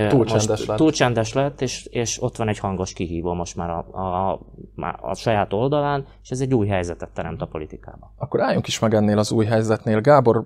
Túl 0.10 0.25
csendes 0.25 0.65
lett. 0.65 0.77
Túl 0.77 0.91
csendes 0.91 1.34
lett, 1.34 1.62
és, 1.62 1.86
és 1.86 2.22
ott 2.22 2.36
van 2.36 2.48
egy 2.48 2.60
hangos 2.60 2.93
kihívó 2.93 3.34
most 3.34 3.55
már 3.55 3.69
a, 3.69 3.86
a, 3.91 4.31
a, 4.31 4.39
a 5.01 5.15
saját 5.15 5.53
oldalán, 5.53 6.05
és 6.24 6.29
ez 6.29 6.39
egy 6.39 6.53
új 6.53 6.67
helyzetet 6.67 7.10
teremt 7.10 7.41
a 7.41 7.46
politikában. 7.46 8.10
Akkor 8.17 8.41
álljunk 8.41 8.67
is 8.67 8.79
meg 8.79 8.93
ennél 8.93 9.17
az 9.17 9.31
új 9.31 9.46
helyzetnél. 9.46 10.01
Gábor, 10.01 10.46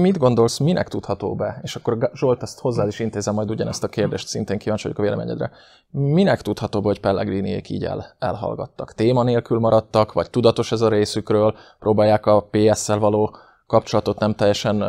mit 0.00 0.18
gondolsz, 0.18 0.58
minek 0.58 0.88
tudható 0.88 1.34
be? 1.34 1.60
És 1.62 1.76
akkor 1.76 2.10
Zsolt, 2.14 2.42
ezt 2.42 2.60
hozzá 2.60 2.86
is 2.86 2.98
intézem 2.98 3.34
majd 3.34 3.50
ugyanezt 3.50 3.84
a 3.84 3.88
kérdést, 3.88 4.26
szintén 4.26 4.58
kíváncsi 4.58 4.82
vagyok 4.82 4.98
a 4.98 5.02
véleményedre. 5.02 5.50
Minek 5.90 6.42
tudható 6.42 6.80
be, 6.80 6.86
hogy 6.86 7.00
Pellegriniék 7.00 7.68
így 7.68 7.84
el, 7.84 8.06
elhallgattak? 8.18 8.94
Téma 8.94 9.22
nélkül 9.22 9.58
maradtak, 9.58 10.12
vagy 10.12 10.30
tudatos 10.30 10.72
ez 10.72 10.80
a 10.80 10.88
részükről? 10.88 11.54
Próbálják 11.78 12.26
a 12.26 12.48
PS-szel 12.50 12.98
való 12.98 13.36
kapcsolatot 13.66 14.18
nem 14.18 14.34
teljesen 14.34 14.82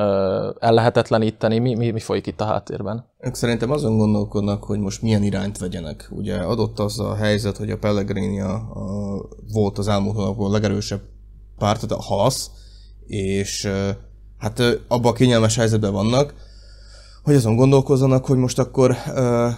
ellehetetleníteni. 0.60 1.60
Mi, 1.60 1.76
mi, 1.76 1.92
mi 1.92 2.00
folyik 2.00 2.28
itt 2.28 2.42
a 2.42 2.46
háttérben? 2.46 3.06
Ők 3.20 3.36
szerintem 3.36 3.72
azon 3.72 3.98
gondolkodnak, 3.98 4.64
hogy 4.64 4.80
most 4.80 5.02
milyen 5.02 5.24
irányt 5.24 5.58
vegyenek. 5.58 6.08
Ugye 6.12 6.36
adott 6.36 6.80
az 6.80 7.00
a 7.00 7.16
helyzet, 7.16 7.58
hogy 7.58 7.72
a 7.72 7.78
Pellegrini 7.78 8.42
a, 8.42 8.54
a, 8.54 9.22
volt 9.54 9.78
az 9.78 9.88
elmúlt 9.88 10.16
hónapban 10.16 10.50
a 10.50 10.54
legerősebb 10.54 11.02
párt, 11.58 11.92
a 11.92 12.02
halasz, 12.02 12.52
és 13.08 13.70
hát 14.38 14.60
abban 14.88 15.12
a 15.12 15.16
kényelmes 15.16 15.56
helyzetben 15.56 15.92
vannak, 15.92 16.34
hogy 17.26 17.36
azon 17.36 17.56
gondolkozzanak, 17.56 18.26
hogy 18.26 18.38
most 18.38 18.60
akkor 18.60 18.96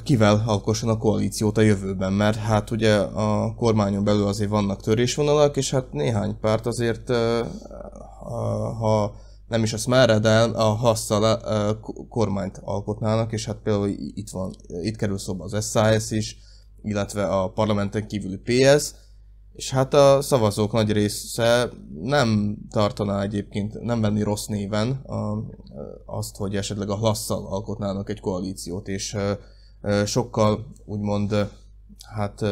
kivel 0.04 0.44
alkosson 0.46 0.90
a 0.90 0.98
koalíciót 0.98 1.58
a 1.58 1.62
jövőben, 1.62 2.14
mert 2.14 2.38
hát 2.38 2.72
ugye 2.72 2.96
a 2.98 3.54
kormányon 3.56 4.04
belül 4.04 4.28
azért 4.28 4.50
vannak 4.50 4.82
törésvonalak, 4.82 5.58
és 5.58 5.72
hát 5.72 5.92
néhány 5.94 6.40
párt 6.40 6.66
azért, 6.66 7.12
ha 8.80 9.16
nem 9.48 9.64
is 9.64 9.74
a 9.74 9.78
Smerre, 9.78 10.20
de 10.20 10.40
a 10.40 10.64
hasszal 10.64 11.40
kormányt 12.10 12.62
alkotnának, 12.64 13.32
és 13.32 13.46
hát 13.46 13.58
például 13.64 13.88
itt 14.14 14.30
van, 14.30 14.56
itt 14.82 14.96
kerül 14.96 15.18
szóba 15.18 15.44
az 15.44 15.66
SZSZ 15.66 16.12
is, 16.12 16.38
illetve 16.82 17.26
a 17.26 17.50
parlamenten 17.50 18.08
kívüli 18.08 18.38
PS, 18.44 18.94
és 19.58 19.72
hát 19.72 19.94
a 19.94 20.22
szavazók 20.22 20.72
nagy 20.72 20.92
része 20.92 21.70
nem 22.02 22.58
tartaná 22.70 23.22
egyébként, 23.22 23.82
nem 23.82 24.02
venni 24.02 24.22
rossz 24.22 24.46
néven 24.46 24.92
a, 24.92 25.44
azt, 26.06 26.36
hogy 26.36 26.56
esetleg 26.56 26.90
a 26.90 26.98
Lasszal 27.02 27.46
alkotnának 27.46 28.10
egy 28.10 28.20
koalíciót, 28.20 28.88
és 28.88 29.18
sokkal 30.06 30.68
úgymond 30.86 31.50
hát 32.16 32.46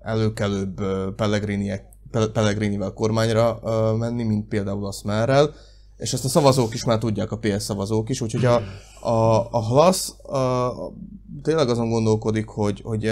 előkelőbb 0.00 0.80
Pellegrinivel 2.32 2.92
kormányra 2.94 3.60
menni, 3.96 4.22
mint 4.22 4.48
például 4.48 4.86
a 4.86 4.92
Smerrel, 4.92 5.54
és 5.96 6.12
ezt 6.12 6.24
a 6.24 6.28
szavazók 6.28 6.74
is 6.74 6.84
már 6.84 6.98
tudják, 6.98 7.32
a 7.32 7.38
PS 7.38 7.62
szavazók 7.62 8.08
is, 8.08 8.20
úgyhogy 8.20 8.44
a, 8.44 8.62
a, 9.00 9.48
a 9.50 9.64
Hlasz 9.64 10.10
a, 10.10 10.72
tényleg 11.42 11.68
azon 11.68 11.88
gondolkodik, 11.88 12.46
hogy, 12.46 12.80
hogy 12.84 13.02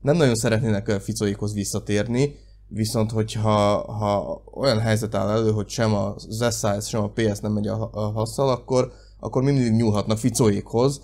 nem 0.00 0.16
nagyon 0.16 0.34
szeretnének 0.34 0.90
Ficoékhoz 0.90 1.54
visszatérni, 1.54 2.42
Viszont, 2.74 3.10
hogyha 3.10 3.92
ha 3.92 4.42
olyan 4.52 4.78
helyzet 4.78 5.14
áll 5.14 5.28
elő, 5.28 5.50
hogy 5.50 5.68
sem 5.68 5.94
az 5.94 6.26
SZSZ, 6.30 6.86
sem 6.86 7.02
a 7.02 7.10
PS 7.14 7.38
nem 7.40 7.52
megy 7.52 7.66
a, 7.66 7.90
a 7.92 8.00
hasszal, 8.00 8.48
akkor, 8.48 8.92
akkor 9.20 9.42
mindig 9.42 9.72
nyúlhatnak 9.72 10.18
Ficóékhoz. 10.18 11.02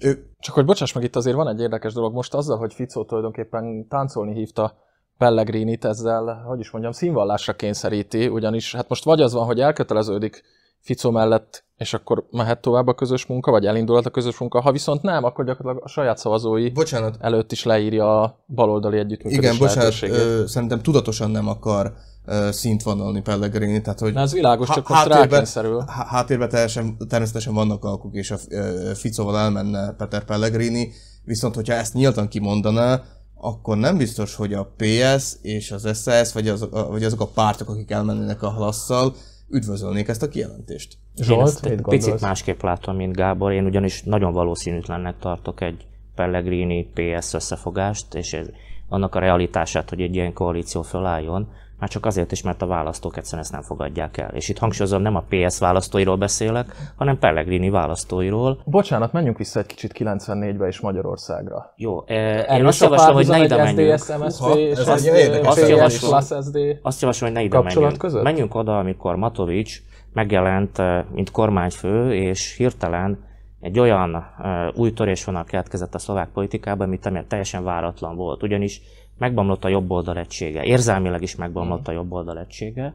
Ő... 0.00 0.24
Csak 0.38 0.54
hogy 0.54 0.64
bocsáss 0.64 0.92
meg, 0.92 1.04
itt 1.04 1.16
azért 1.16 1.36
van 1.36 1.48
egy 1.48 1.60
érdekes 1.60 1.92
dolog. 1.92 2.12
Most 2.12 2.34
azzal, 2.34 2.58
hogy 2.58 2.74
Ficó 2.74 3.04
tulajdonképpen 3.04 3.88
táncolni 3.88 4.34
hívta 4.34 4.74
Pellegrinit, 5.18 5.84
ezzel, 5.84 6.42
hogy 6.46 6.60
is 6.60 6.70
mondjam, 6.70 6.92
színvallásra 6.92 7.52
kényszeríti, 7.52 8.28
ugyanis 8.28 8.74
hát 8.74 8.88
most 8.88 9.04
vagy 9.04 9.20
az 9.20 9.32
van, 9.32 9.44
hogy 9.44 9.60
elköteleződik 9.60 10.42
Ficó 10.80 11.10
mellett, 11.10 11.64
és 11.76 11.94
akkor 11.94 12.26
mehet 12.30 12.60
tovább 12.60 12.86
a 12.86 12.94
közös 12.94 13.26
munka, 13.26 13.50
vagy 13.50 13.66
elindulhat 13.66 14.06
a 14.06 14.10
közös 14.10 14.38
munka. 14.38 14.60
Ha 14.60 14.72
viszont 14.72 15.02
nem, 15.02 15.24
akkor 15.24 15.44
gyakorlatilag 15.44 15.84
a 15.84 15.88
saját 15.88 16.18
szavazói 16.18 16.70
bocsánat. 16.70 17.16
előtt 17.20 17.52
is 17.52 17.64
leírja 17.64 18.22
a 18.22 18.44
baloldali 18.46 18.98
együttműködés 18.98 19.38
Igen, 19.38 19.58
bocsánat, 19.58 20.02
ö, 20.02 20.42
szerintem 20.46 20.82
tudatosan 20.82 21.30
nem 21.30 21.48
akar 21.48 21.92
szintvonalni 22.50 23.20
Pellegrini, 23.20 23.80
tehát 23.80 23.98
hogy... 23.98 24.12
Na 24.12 24.20
ez 24.20 24.32
világos, 24.32 24.68
csak 24.68 24.88
most 24.88 25.06
rákényszerül. 25.06 25.84
Háttérben 25.86 26.48
teljesen, 26.48 26.96
természetesen 27.08 27.54
vannak 27.54 27.84
alkuk, 27.84 28.14
és 28.14 28.30
a 28.30 28.36
Ficóval 28.94 29.38
elmenne 29.38 29.92
Peter 29.92 30.24
Pellegrini, 30.24 30.92
viszont 31.24 31.54
hogyha 31.54 31.74
ezt 31.74 31.94
nyíltan 31.94 32.28
kimondaná, 32.28 33.02
akkor 33.34 33.76
nem 33.76 33.96
biztos, 33.96 34.34
hogy 34.34 34.54
a 34.54 34.72
PS 34.76 35.36
és 35.42 35.70
az 35.70 35.88
SZSZ, 35.92 36.32
vagy, 36.32 36.48
az, 36.48 36.68
vagy 36.70 37.04
azok 37.04 37.20
a 37.20 37.26
pártok, 37.26 37.68
akik 37.68 37.90
elmennének 37.90 38.42
a 38.42 38.48
halasszal, 38.48 39.14
üdvözölnék 39.50 40.08
ezt 40.08 40.22
a 40.22 40.28
kijelentést. 40.28 40.98
Zsolt, 41.16 41.38
Én 41.38 41.46
ezt 41.46 41.66
egy 41.66 41.80
picit 41.82 42.20
másképp 42.20 42.62
látom, 42.62 42.96
mint 42.96 43.16
Gábor. 43.16 43.52
Én 43.52 43.64
ugyanis 43.64 44.02
nagyon 44.02 44.32
valószínűtlennek 44.32 45.18
tartok 45.18 45.60
egy 45.60 45.86
Pellegrini 46.14 46.90
PS 46.94 47.34
összefogást, 47.34 48.14
és 48.14 48.32
ez, 48.32 48.46
annak 48.88 49.14
a 49.14 49.18
realitását, 49.18 49.88
hogy 49.88 50.00
egy 50.00 50.14
ilyen 50.14 50.32
koalíció 50.32 50.82
fölálljon, 50.82 51.48
már 51.80 51.88
csak 51.88 52.06
azért 52.06 52.32
is, 52.32 52.42
mert 52.42 52.62
a 52.62 52.66
választók 52.66 53.16
egyszerűen 53.16 53.42
ezt 53.42 53.52
nem 53.52 53.62
fogadják 53.62 54.16
el. 54.16 54.30
És 54.34 54.48
itt 54.48 54.58
hangsúlyozom, 54.58 55.02
nem 55.02 55.16
a 55.16 55.24
PS 55.28 55.58
választóiról 55.58 56.16
beszélek, 56.16 56.92
hanem 56.96 57.18
Pellegrini 57.18 57.70
választóiról. 57.70 58.60
Bocsánat, 58.64 59.12
menjünk 59.12 59.38
vissza 59.38 59.58
egy 59.58 59.66
kicsit 59.66 59.92
94-be 59.98 60.66
és 60.66 60.80
Magyarországra. 60.80 61.72
Jó, 61.76 62.04
eh, 62.06 62.58
én 62.58 62.66
azt 62.66 62.80
javaslom, 62.80 63.14
hogy 63.14 63.26
ne 63.26 63.44
ide 63.44 63.56
menjünk. 63.56 63.98
SZDSZ, 63.98 64.18
MSZP 64.18 64.56
és 64.56 64.78
azt, 64.78 64.90
azt, 65.44 65.68
javaslom, 65.68 66.12
azt 66.82 67.00
javaslom, 67.00 67.30
hogy 67.30 67.38
ne 67.38 67.42
ide 67.42 67.60
menjünk. 67.60 67.98
Között? 67.98 68.22
Menjünk 68.22 68.54
oda, 68.54 68.78
amikor 68.78 69.16
Matovics 69.16 69.82
megjelent, 70.12 70.78
eh, 70.78 71.04
mint 71.12 71.30
kormányfő, 71.30 72.14
és 72.14 72.56
hirtelen 72.56 73.28
egy 73.60 73.78
olyan 73.78 74.14
uh, 74.14 74.78
új 74.78 74.92
törésvonal 74.92 75.44
keletkezett 75.44 75.94
a 75.94 75.98
szlovák 75.98 76.28
politikában, 76.28 76.86
amit 76.86 77.06
ami 77.06 77.24
teljesen 77.28 77.64
váratlan 77.64 78.16
volt. 78.16 78.42
Ugyanis 78.42 78.80
megbomlott 79.20 79.64
a 79.64 79.68
jobb 79.68 79.90
oldal 79.90 80.18
egysége, 80.18 80.62
érzelmileg 80.62 81.22
is 81.22 81.36
megbomlott 81.36 81.88
a 81.88 81.92
jobb 81.92 82.12
oldal 82.12 82.38
egysége, 82.38 82.94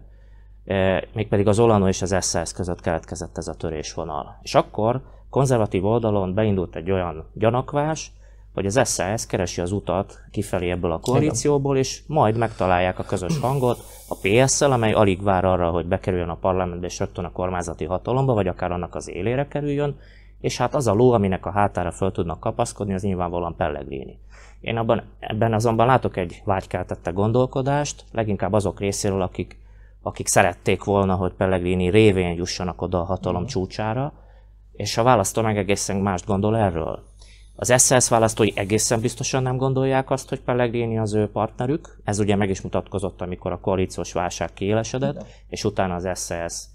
e, 0.65 1.03
mégpedig 1.13 1.47
az 1.47 1.59
Olano 1.59 1.87
és 1.87 2.01
az 2.01 2.15
SZSZ 2.19 2.51
között 2.53 2.81
keletkezett 2.81 3.37
ez 3.37 3.47
a 3.47 3.55
törésvonal. 3.55 4.39
És 4.41 4.55
akkor 4.55 5.01
konzervatív 5.29 5.85
oldalon 5.85 6.33
beindult 6.33 6.75
egy 6.75 6.91
olyan 6.91 7.25
gyanakvás, 7.33 8.11
hogy 8.53 8.65
az 8.65 8.79
SZSZ 8.83 9.25
keresi 9.25 9.61
az 9.61 9.71
utat 9.71 10.19
kifelé 10.31 10.69
ebből 10.69 10.91
a 10.91 10.99
koalícióból, 10.99 11.77
és 11.77 12.01
majd 12.07 12.37
megtalálják 12.37 12.99
a 12.99 13.03
közös 13.03 13.39
hangot 13.39 13.77
a 14.07 14.15
PS-szel, 14.21 14.71
amely 14.71 14.93
alig 14.93 15.23
vár 15.23 15.45
arra, 15.45 15.69
hogy 15.69 15.85
bekerüljön 15.85 16.29
a 16.29 16.35
parlamentbe 16.35 16.85
és 16.85 16.99
rögtön 16.99 17.25
a 17.25 17.31
kormányzati 17.31 17.85
hatalomba, 17.85 18.33
vagy 18.33 18.47
akár 18.47 18.71
annak 18.71 18.95
az 18.95 19.09
élére 19.09 19.47
kerüljön, 19.47 19.99
és 20.45 20.57
hát 20.57 20.75
az 20.75 20.87
a 20.87 20.93
ló, 20.93 21.11
aminek 21.11 21.45
a 21.45 21.51
hátára 21.51 21.91
föl 21.91 22.11
tudnak 22.11 22.39
kapaszkodni, 22.39 22.93
az 22.93 23.01
nyilvánvalóan 23.01 23.55
Pellegrini. 23.55 24.19
Én 24.61 24.77
abban, 24.77 25.03
ebben 25.19 25.53
azonban 25.53 25.85
látok 25.85 26.17
egy 26.17 26.41
vágykeltette 26.43 27.11
gondolkodást, 27.11 28.03
leginkább 28.11 28.53
azok 28.53 28.79
részéről, 28.79 29.21
akik, 29.21 29.59
akik 30.01 30.27
szerették 30.27 30.83
volna, 30.83 31.15
hogy 31.15 31.31
Pellegrini 31.33 31.89
révén 31.89 32.35
jussanak 32.35 32.81
oda 32.81 32.99
a 32.99 33.03
hatalom 33.03 33.41
mm. 33.41 33.45
csúcsára, 33.45 34.13
és 34.71 34.97
a 34.97 35.03
választó 35.03 35.41
meg 35.41 35.57
egészen 35.57 35.97
mást 35.97 36.25
gondol 36.25 36.57
erről. 36.57 37.03
Az 37.55 37.73
SZSZ 37.77 38.09
választói 38.09 38.51
egészen 38.55 38.99
biztosan 39.01 39.43
nem 39.43 39.57
gondolják 39.57 40.09
azt, 40.09 40.29
hogy 40.29 40.41
Pellegrini 40.41 40.97
az 40.97 41.13
ő 41.13 41.29
partnerük. 41.29 41.97
Ez 42.03 42.19
ugye 42.19 42.35
meg 42.35 42.49
is 42.49 42.61
mutatkozott, 42.61 43.21
amikor 43.21 43.51
a 43.51 43.59
koalíciós 43.59 44.13
válság 44.13 44.53
kiélesedett, 44.53 45.25
és 45.47 45.63
utána 45.63 45.95
az 45.95 46.09
SZSZ 46.13 46.74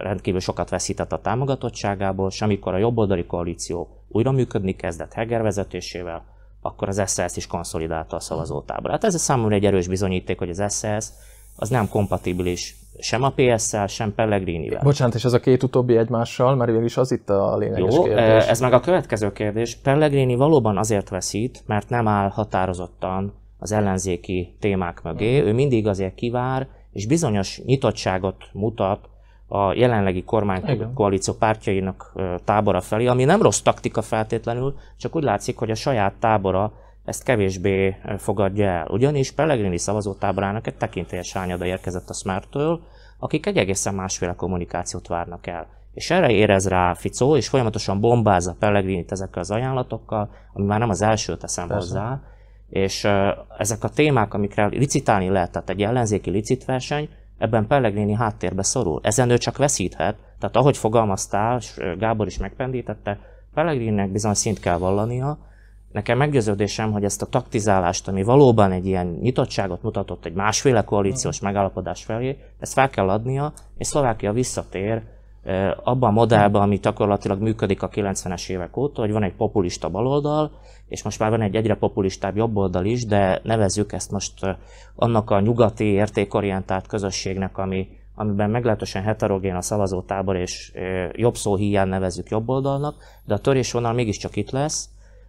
rendkívül 0.00 0.40
sokat 0.40 0.70
veszített 0.70 1.12
a 1.12 1.20
támogatottságából, 1.20 2.28
és 2.28 2.42
amikor 2.42 2.74
a 2.74 2.78
jobboldali 2.78 3.26
koalíció 3.26 4.04
újra 4.08 4.30
működni 4.30 4.76
kezdett 4.76 5.12
Heger 5.12 5.42
vezetésével, 5.42 6.24
akkor 6.62 6.88
az 6.88 7.02
SZSZ 7.06 7.36
is 7.36 7.46
konszolidálta 7.46 8.16
a 8.16 8.20
szavazótáborát. 8.20 9.04
Ez 9.04 9.14
a 9.14 9.18
számomra 9.18 9.54
egy 9.54 9.64
erős 9.64 9.88
bizonyíték, 9.88 10.38
hogy 10.38 10.50
az 10.50 10.64
SZSZ 10.68 11.12
az 11.56 11.68
nem 11.68 11.88
kompatibilis 11.88 12.76
sem 12.98 13.22
a 13.22 13.32
PS-szel, 13.34 13.86
sem 13.86 14.14
Pellegrini-vel. 14.14 14.82
Bocsánat, 14.82 15.14
és 15.14 15.24
ez 15.24 15.32
a 15.32 15.40
két 15.40 15.62
utóbbi 15.62 15.96
egymással, 15.96 16.54
mert 16.54 16.70
végül 16.70 16.84
is 16.84 16.96
az 16.96 17.12
itt 17.12 17.30
a 17.30 17.56
lényeges 17.56 17.94
Jó, 17.94 18.02
kérdés. 18.02 18.46
ez 18.46 18.60
meg 18.60 18.72
a 18.72 18.80
következő 18.80 19.32
kérdés. 19.32 19.76
Pellegrini 19.76 20.34
valóban 20.34 20.76
azért 20.76 21.08
veszít, 21.08 21.62
mert 21.66 21.88
nem 21.88 22.08
áll 22.08 22.28
határozottan 22.28 23.32
az 23.58 23.72
ellenzéki 23.72 24.56
témák 24.60 25.02
mögé. 25.02 25.40
Ő 25.40 25.52
mindig 25.52 25.86
azért 25.86 26.14
kivár, 26.14 26.68
és 26.92 27.06
bizonyos 27.06 27.60
nyitottságot 27.64 28.44
mutat 28.52 29.08
a 29.52 29.72
jelenlegi 29.74 30.24
kormánykoalíció 30.24 31.34
pártjainak 31.34 32.12
tábora 32.44 32.80
felé, 32.80 33.06
ami 33.06 33.24
nem 33.24 33.42
rossz 33.42 33.60
taktika 33.60 34.02
feltétlenül, 34.02 34.74
csak 34.96 35.16
úgy 35.16 35.22
látszik, 35.22 35.56
hogy 35.56 35.70
a 35.70 35.74
saját 35.74 36.14
tábora 36.18 36.72
ezt 37.04 37.22
kevésbé 37.22 37.96
fogadja 38.18 38.66
el. 38.66 38.86
Ugyanis 38.90 39.32
Pellegrini 39.32 39.78
szavazótáborának 39.78 40.66
egy 40.66 40.74
tekintélyes 40.74 41.32
hányada 41.32 41.64
érkezett 41.64 42.08
a 42.08 42.12
Smertől, 42.12 42.80
akik 43.18 43.46
egy 43.46 43.56
egészen 43.56 43.94
másféle 43.94 44.34
kommunikációt 44.34 45.06
várnak 45.06 45.46
el. 45.46 45.66
És 45.94 46.10
erre 46.10 46.30
érez 46.30 46.68
rá 46.68 46.94
Ficó, 46.94 47.36
és 47.36 47.48
folyamatosan 47.48 48.00
bombázza 48.00 48.56
Pellegrinit 48.58 49.12
ezekkel 49.12 49.42
az 49.42 49.50
ajánlatokkal, 49.50 50.30
ami 50.52 50.66
már 50.66 50.78
nem 50.78 50.90
az 50.90 51.02
első 51.02 51.36
teszem 51.36 51.68
Persze. 51.68 51.86
hozzá, 51.86 52.20
és 52.68 53.04
uh, 53.04 53.28
ezek 53.58 53.84
a 53.84 53.88
témák, 53.88 54.34
amikre 54.34 54.66
licitálni 54.66 55.28
lehet, 55.28 55.52
tehát 55.52 55.70
egy 55.70 55.82
ellenzéki 55.82 56.30
licitverseny, 56.30 57.08
ebben 57.40 57.66
Pellegrini 57.66 58.12
háttérbe 58.12 58.62
szorul. 58.62 59.00
Ezen 59.02 59.30
ő 59.30 59.38
csak 59.38 59.56
veszíthet, 59.56 60.16
tehát 60.38 60.56
ahogy 60.56 60.76
fogalmaztál, 60.76 61.56
és 61.56 61.80
Gábor 61.98 62.26
is 62.26 62.38
megpendítette, 62.38 63.18
Pellegrininek 63.54 64.10
bizony 64.10 64.34
szint 64.34 64.60
kell 64.60 64.78
vallania, 64.78 65.38
Nekem 65.92 66.18
meggyőződésem, 66.18 66.92
hogy 66.92 67.04
ezt 67.04 67.22
a 67.22 67.26
taktizálást, 67.26 68.08
ami 68.08 68.22
valóban 68.22 68.72
egy 68.72 68.86
ilyen 68.86 69.06
nyitottságot 69.06 69.82
mutatott 69.82 70.24
egy 70.24 70.32
másféle 70.32 70.84
koalíciós 70.84 71.40
megállapodás 71.40 72.04
felé, 72.04 72.38
ezt 72.58 72.72
fel 72.72 72.90
kell 72.90 73.08
adnia, 73.08 73.52
és 73.78 73.86
Szlovákia 73.86 74.32
visszatér 74.32 75.02
abban 75.84 76.10
a 76.10 76.12
modellben, 76.12 76.62
ami 76.62 76.78
gyakorlatilag 76.78 77.40
működik 77.40 77.82
a 77.82 77.88
90-es 77.88 78.48
évek 78.48 78.76
óta, 78.76 79.00
hogy 79.00 79.12
van 79.12 79.22
egy 79.22 79.34
populista 79.34 79.88
baloldal, 79.88 80.50
és 80.88 81.02
most 81.02 81.18
már 81.18 81.30
van 81.30 81.42
egy 81.42 81.54
egyre 81.54 81.74
populistább 81.74 82.36
jobboldal 82.36 82.84
is, 82.84 83.06
de 83.06 83.40
nevezzük 83.42 83.92
ezt 83.92 84.10
most 84.10 84.56
annak 84.94 85.30
a 85.30 85.40
nyugati 85.40 85.84
értékorientált 85.84 86.86
közösségnek, 86.86 87.58
ami, 87.58 87.88
amiben 88.14 88.50
meglehetősen 88.50 89.02
heterogén 89.02 89.54
a 89.54 89.62
szavazótábor, 89.62 90.36
és 90.36 90.72
jobb 91.12 91.36
szó 91.36 91.56
hiány 91.56 91.88
nevezzük 91.88 92.28
jobboldalnak, 92.28 92.94
de 93.24 93.34
a 93.34 93.38
törésvonal 93.38 93.92
mégiscsak 93.92 94.36
itt 94.36 94.50
lesz, 94.50 94.88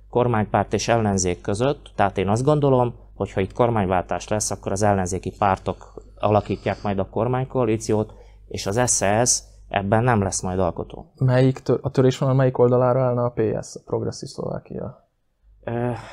kormánypárt 0.10 0.74
és 0.74 0.88
ellenzék 0.88 1.42
között, 1.42 1.92
tehát 1.96 2.18
én 2.18 2.28
azt 2.28 2.44
gondolom, 2.44 2.94
hogy 3.16 3.32
ha 3.32 3.42
itt 3.42 3.54
kormányváltás 3.54 4.28
lesz, 4.28 4.52
akkor 4.52 4.72
az 4.72 4.82
ellenzéki 4.82 5.32
pártok 5.38 5.94
alakítják 6.20 6.82
majd 6.84 7.00
a 7.00 7.10
kormánykoalíciót, 7.10 8.14
és 8.48 8.66
az 8.66 8.82
SZSZ 8.86 9.51
ebben 9.72 10.04
nem 10.04 10.22
lesz 10.22 10.42
majd 10.42 10.60
alkotó. 10.60 11.12
Melyik 11.18 11.60
tör, 11.60 11.80
a 11.82 11.90
törésvonal 11.90 12.36
melyik 12.36 12.58
oldalára 12.58 13.04
állna 13.04 13.24
a 13.24 13.34
PS, 13.36 13.76
a 13.76 13.80
Progresszív 13.86 14.30
Szlovákia? 14.30 15.10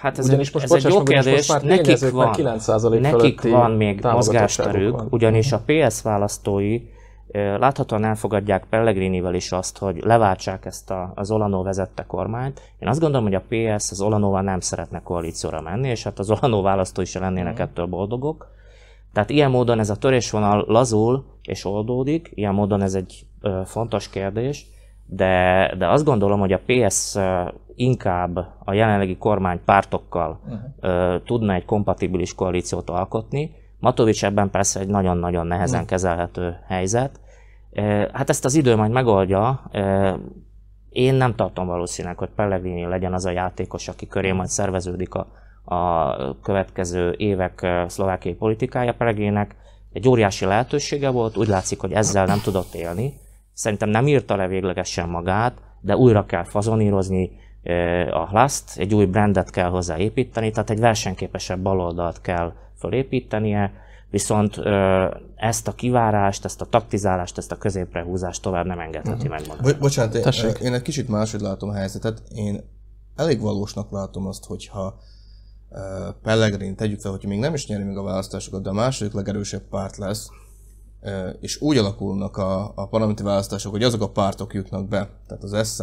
Hát 0.00 0.19
ez, 0.19 0.27
ugyanis 0.27 0.50
most, 0.50 0.65
ez 0.65 0.85
egy 0.85 0.93
jó 0.93 1.03
kérdés, 1.03 1.49
most 1.49 1.62
nekik 1.62 2.11
van, 2.11 2.35
9% 2.37 3.00
nekik 3.00 3.43
van 3.43 3.71
még 3.71 4.03
mozgásterük, 4.03 5.12
ugyanis 5.12 5.53
a 5.53 5.62
PS 5.67 6.03
választói 6.03 6.81
Láthatóan 7.33 8.05
elfogadják 8.05 8.65
Pellegrinivel 8.71 9.35
is 9.35 9.53
azt, 9.53 9.79
hogy 9.79 10.03
leváltsák 10.05 10.65
ezt 10.65 10.91
a, 10.91 11.12
az 11.15 11.31
Olanó 11.31 11.62
vezette 11.62 12.05
kormányt. 12.07 12.61
Én 12.79 12.88
azt 12.88 13.00
gondolom, 13.00 13.27
hogy 13.27 13.35
a 13.35 13.43
PS 13.49 13.91
az 13.91 14.00
Olanóval 14.00 14.43
nem 14.43 14.61
szeretne 14.61 15.03
koalícióra 15.03 15.61
menni, 15.61 15.88
és 15.88 16.03
hát 16.03 16.19
az 16.19 16.31
Olanó 16.31 16.62
választói 16.62 17.05
is 17.05 17.15
lennének 17.15 17.59
mm. 17.59 17.62
ettől 17.62 17.87
boldogok. 17.87 18.47
Tehát 19.12 19.31
ilyen 19.31 19.50
módon 19.50 19.79
ez 19.79 19.91
a 19.91 19.97
törésvonal 19.97 20.65
lazul 20.67 21.25
és 21.43 21.65
oldódik, 21.65 22.31
ilyen 22.35 22.55
módon 22.55 22.83
ez 22.83 22.95
egy 22.95 23.27
fontos 23.64 24.09
kérdés, 24.09 24.66
de, 25.07 25.75
de 25.78 25.88
azt 25.88 26.04
gondolom, 26.04 26.40
hogy 26.40 26.52
a 26.52 26.61
PS 26.66 27.16
inkább 27.75 28.37
a 28.64 28.73
jelenlegi 28.73 29.16
kormány 29.16 29.61
pártokkal 29.64 30.40
uh-huh. 30.45 31.23
tudna 31.23 31.54
egy 31.54 31.64
kompatibilis 31.64 32.35
koalíciót 32.35 32.90
alkotni, 32.90 33.50
Matovics 33.80 34.25
ebben 34.25 34.50
persze 34.50 34.80
egy 34.80 34.88
nagyon-nagyon 34.88 35.47
nehezen 35.47 35.87
kezelhető 35.87 36.57
helyzet. 36.66 37.21
Hát 38.12 38.28
ezt 38.28 38.45
az 38.45 38.54
idő 38.54 38.76
majd 38.76 38.90
megoldja. 38.90 39.71
Én 40.90 41.14
nem 41.14 41.35
tartom 41.35 41.66
valószínűleg, 41.66 42.18
hogy 42.18 42.28
Pellegrini 42.28 42.85
legyen 42.85 43.12
az 43.12 43.25
a 43.25 43.30
játékos, 43.30 43.88
aki 43.88 44.07
köré 44.07 44.33
majd 44.33 44.49
szerveződik 44.49 45.14
a, 45.14 45.26
a 45.75 46.40
következő 46.42 47.14
évek 47.16 47.85
szlovákiai 47.87 48.35
politikája. 48.35 48.95
Pellegrininek 48.95 49.57
egy 49.92 50.09
óriási 50.09 50.45
lehetősége 50.45 51.11
volt, 51.11 51.37
úgy 51.37 51.49
látszik, 51.49 51.80
hogy 51.80 51.92
ezzel 51.92 52.25
nem 52.26 52.40
tudott 52.40 52.74
élni. 52.74 53.14
Szerintem 53.59 53.88
nem 53.88 54.07
írta 54.07 54.37
le 54.37 54.47
véglegesen 54.47 55.09
magát, 55.09 55.59
de 55.81 55.97
újra 55.97 56.27
kell 56.27 56.44
fazonírozni 56.44 57.31
a 58.11 58.29
Hlaszt, 58.29 58.79
egy 58.79 58.94
új 58.94 59.05
brandet 59.05 59.51
kell 59.51 59.68
hozzá 59.68 59.97
építeni, 59.97 60.51
tehát 60.51 60.71
egy 60.71 60.79
versenyképesebb 60.79 61.61
baloldalt 61.61 62.21
kell 62.21 62.53
fölépítenie, 62.79 63.73
viszont 64.11 64.61
ezt 65.37 65.68
a 65.68 65.75
kivárást, 65.75 66.44
ezt 66.44 66.61
a 66.61 66.64
taktizálást, 66.64 67.38
ezt 67.38 67.53
a 67.53 67.59
középre 67.59 68.03
húzást 68.03 68.42
tovább 68.42 68.66
nem 68.66 68.81
engedheti 68.81 69.29
uh-huh. 69.29 69.47
meg 69.49 69.61
Bo- 69.62 69.79
bocsánat, 69.79 70.14
én, 70.14 70.53
én 70.62 70.75
egy 70.75 70.83
kicsit 70.83 71.09
máshogy 71.09 71.40
látom 71.40 71.68
a 71.68 71.75
helyzetet. 71.75 72.23
Én 72.35 72.61
elég 73.16 73.40
valósnak 73.40 73.90
látom 73.90 74.27
azt, 74.27 74.44
hogyha 74.44 75.01
Pellegrin, 76.23 76.77
tegyük 76.77 77.01
fel, 77.01 77.11
hogyha 77.11 77.29
még 77.29 77.38
nem 77.38 77.55
is 77.55 77.66
nyeri 77.66 77.85
meg 77.85 77.97
a 77.97 78.03
választásokat, 78.03 78.62
de 78.62 78.68
a 78.68 78.73
második 78.73 79.12
legerősebb 79.12 79.62
párt 79.71 79.97
lesz, 79.97 80.29
és 81.40 81.61
úgy 81.61 81.76
alakulnak 81.76 82.37
a, 82.37 82.72
a 82.74 82.88
parlamenti 82.88 83.22
választások, 83.22 83.72
hogy 83.72 83.82
azok 83.82 84.00
a 84.00 84.11
pártok 84.11 84.54
jutnak 84.54 84.88
be, 84.88 85.11
tehát 85.26 85.42
az 85.42 85.76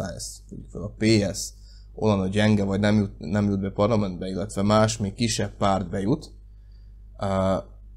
fel 0.70 0.82
a 0.82 0.94
PS, 0.98 1.52
olyan 1.94 2.20
a 2.20 2.28
gyenge, 2.28 2.64
vagy 2.64 2.80
nem 2.80 2.96
jut, 2.96 3.18
nem 3.18 3.48
jut 3.50 3.60
be 3.60 3.70
parlamentbe, 3.70 4.26
illetve 4.26 4.62
más, 4.62 4.96
még 4.96 5.14
kisebb 5.14 5.56
párt 5.56 5.88
bejut, 5.88 6.32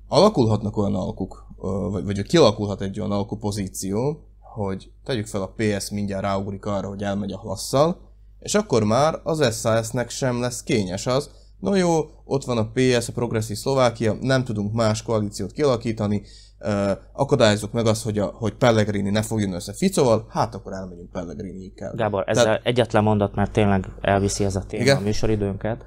alakulhatnak 0.07 0.77
olyan 0.77 0.95
alkuk, 0.95 1.45
vagy, 1.91 2.05
vagy 2.05 2.21
kialakulhat 2.21 2.81
egy 2.81 2.99
olyan 2.99 3.11
alkupozíció, 3.11 4.23
hogy 4.39 4.91
tegyük 5.03 5.27
fel 5.27 5.41
a 5.41 5.53
PS 5.55 5.89
mindjárt 5.89 6.23
ráugrik 6.23 6.65
arra, 6.65 6.87
hogy 6.87 7.03
elmegy 7.03 7.31
a 7.31 7.39
hlasszal, 7.39 7.97
és 8.39 8.55
akkor 8.55 8.83
már 8.83 9.19
az 9.23 9.59
SAS-nek 9.59 10.09
sem 10.09 10.39
lesz 10.39 10.63
kényes 10.63 11.07
az, 11.07 11.29
no 11.59 11.75
jó, 11.75 11.99
ott 12.25 12.43
van 12.43 12.57
a 12.57 12.71
PS, 12.73 13.07
a 13.07 13.11
Progresszív 13.13 13.57
Szlovákia, 13.57 14.17
nem 14.21 14.43
tudunk 14.43 14.73
más 14.73 15.01
koalíciót 15.01 15.51
kialakítani, 15.51 16.21
uh, 16.59 16.91
akadályozzuk 17.13 17.71
meg 17.71 17.85
azt, 17.85 18.03
hogy, 18.03 18.17
a, 18.17 18.25
hogy 18.25 18.53
Pellegrini 18.53 19.09
ne 19.09 19.21
fogjon 19.21 19.53
össze 19.53 19.73
Ficoval, 19.73 20.25
hát 20.29 20.55
akkor 20.55 20.73
elmegyünk 20.73 21.11
Pellegrini-kel. 21.11 21.93
Gábor, 21.95 22.23
ezzel 22.27 22.43
Tehát... 22.43 22.65
egyetlen 22.65 23.03
mondat, 23.03 23.35
mert 23.35 23.51
tényleg 23.51 23.87
elviszi 24.01 24.43
ez 24.43 24.55
a 24.55 24.63
téma 24.67 24.83
Igen? 24.83 24.97
a 24.97 24.99
műsoridőnket. 24.99 25.85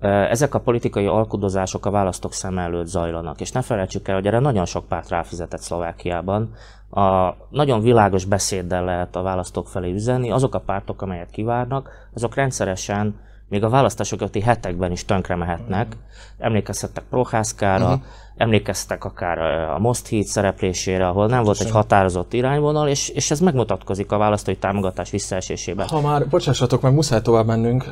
Ezek 0.00 0.54
a 0.54 0.60
politikai 0.60 1.06
alkudozások 1.06 1.86
a 1.86 1.90
választók 1.90 2.32
szem 2.32 2.58
előtt 2.58 2.86
zajlanak, 2.86 3.40
és 3.40 3.52
ne 3.52 3.62
felejtsük 3.62 4.08
el, 4.08 4.14
hogy 4.14 4.26
erre 4.26 4.38
nagyon 4.38 4.64
sok 4.64 4.88
párt 4.88 5.08
ráfizetett 5.08 5.60
Szlovákiában. 5.60 6.54
A 6.90 7.34
nagyon 7.50 7.80
világos 7.80 8.24
beszéddel 8.24 8.84
lehet 8.84 9.16
a 9.16 9.22
választók 9.22 9.68
felé 9.68 9.92
üzenni, 9.92 10.30
azok 10.30 10.54
a 10.54 10.60
pártok, 10.60 11.02
amelyet 11.02 11.30
kivárnak, 11.30 11.90
azok 12.14 12.34
rendszeresen 12.34 13.20
még 13.48 13.64
a 13.64 13.68
választásokati 13.68 14.40
hetekben 14.40 14.92
is 14.92 15.04
tönkre 15.04 15.36
mehetnek. 15.36 15.96
Emlékezhettek 16.38 17.04
Prohászkára, 17.10 17.84
uh-huh. 17.84 18.00
emlékeztek 18.36 19.04
akár 19.04 19.38
a 19.70 19.78
Most 19.78 20.06
Híd 20.06 20.26
szereplésére, 20.26 21.08
ahol 21.08 21.26
nem 21.26 21.42
volt 21.42 21.60
egy 21.60 21.70
határozott 21.70 22.32
irányvonal, 22.32 22.88
és, 22.88 23.08
és 23.08 23.30
ez 23.30 23.40
megmutatkozik 23.40 24.12
a 24.12 24.18
választói 24.18 24.56
támogatás 24.56 25.10
visszaesésében. 25.10 25.88
Ha 25.88 26.00
már, 26.00 26.28
bocsássatok 26.28 26.82
meg, 26.82 26.94
muszáj 26.94 27.20
tovább 27.20 27.46
mennünk 27.46 27.84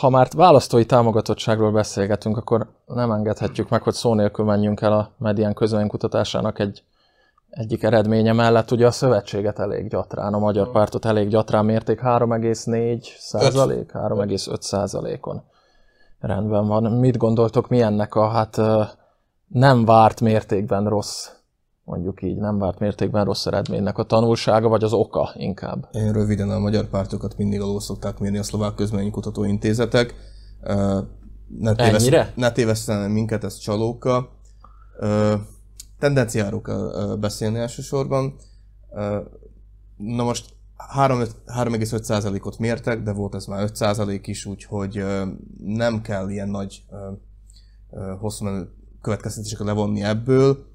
ha 0.00 0.10
már 0.10 0.28
választói 0.36 0.86
támogatottságról 0.86 1.72
beszélgetünk, 1.72 2.36
akkor 2.36 2.66
nem 2.86 3.10
engedhetjük 3.10 3.68
meg, 3.68 3.82
hogy 3.82 3.94
szó 3.94 4.14
nélkül 4.14 4.44
menjünk 4.44 4.80
el 4.80 4.92
a 4.92 5.10
medián 5.18 5.54
közvéleménykutatásának 5.54 6.58
egy 6.58 6.82
egyik 7.50 7.82
eredménye 7.82 8.32
mellett 8.32 8.70
ugye 8.70 8.86
a 8.86 8.90
szövetséget 8.90 9.58
elég 9.58 9.88
gyatrán, 9.88 10.34
a 10.34 10.38
magyar 10.38 10.70
pártot 10.70 11.04
elég 11.04 11.28
gyatrán 11.28 11.64
mérték 11.64 12.00
3,4 12.02 13.06
százalék, 13.18 13.90
3,5 13.94 14.60
százalékon. 14.60 15.42
Rendben 16.20 16.66
van. 16.66 16.92
Mit 16.92 17.16
gondoltok, 17.16 17.68
mi 17.68 17.80
ennek 17.80 18.14
a 18.14 18.28
hát 18.28 18.60
nem 19.46 19.84
várt 19.84 20.20
mértékben 20.20 20.88
rossz 20.88 21.28
mondjuk 21.90 22.22
így 22.22 22.36
nem 22.36 22.58
várt 22.58 22.78
mértékben 22.78 23.24
rossz 23.24 23.46
eredménynek 23.46 23.98
a 23.98 24.02
tanulsága, 24.02 24.68
vagy 24.68 24.84
az 24.84 24.92
oka 24.92 25.30
inkább? 25.34 25.88
Én 25.92 26.12
röviden 26.12 26.50
a 26.50 26.58
magyar 26.58 26.84
pártokat 26.84 27.36
mindig 27.36 27.60
alul 27.60 27.80
szokták 27.80 28.18
mérni 28.18 28.38
a 28.38 28.42
szlovák 28.42 28.74
közménykutató 28.74 29.44
intézetek. 29.44 30.14
Ne, 31.58 31.74
tévesz, 31.74 32.02
Ennyire? 32.02 32.32
ne 32.34 32.50
tévesztenem 32.50 33.10
minket, 33.10 33.44
ez 33.44 33.58
csalóka. 33.58 34.28
Tendenciáról 36.00 36.62
beszélni 37.16 37.58
elsősorban. 37.58 38.34
Na 39.96 40.24
most 40.24 40.54
3,5%-ot 40.96 42.58
mértek, 42.58 43.02
de 43.02 43.12
volt 43.12 43.34
ez 43.34 43.46
már 43.46 43.70
5% 43.74 44.20
is, 44.24 44.44
úgyhogy 44.46 45.04
nem 45.64 46.02
kell 46.02 46.28
ilyen 46.30 46.48
nagy 46.48 46.84
hosszú 48.18 48.44
menő 48.44 48.70
következtetéseket 49.00 49.66
levonni 49.66 50.02
ebből 50.02 50.66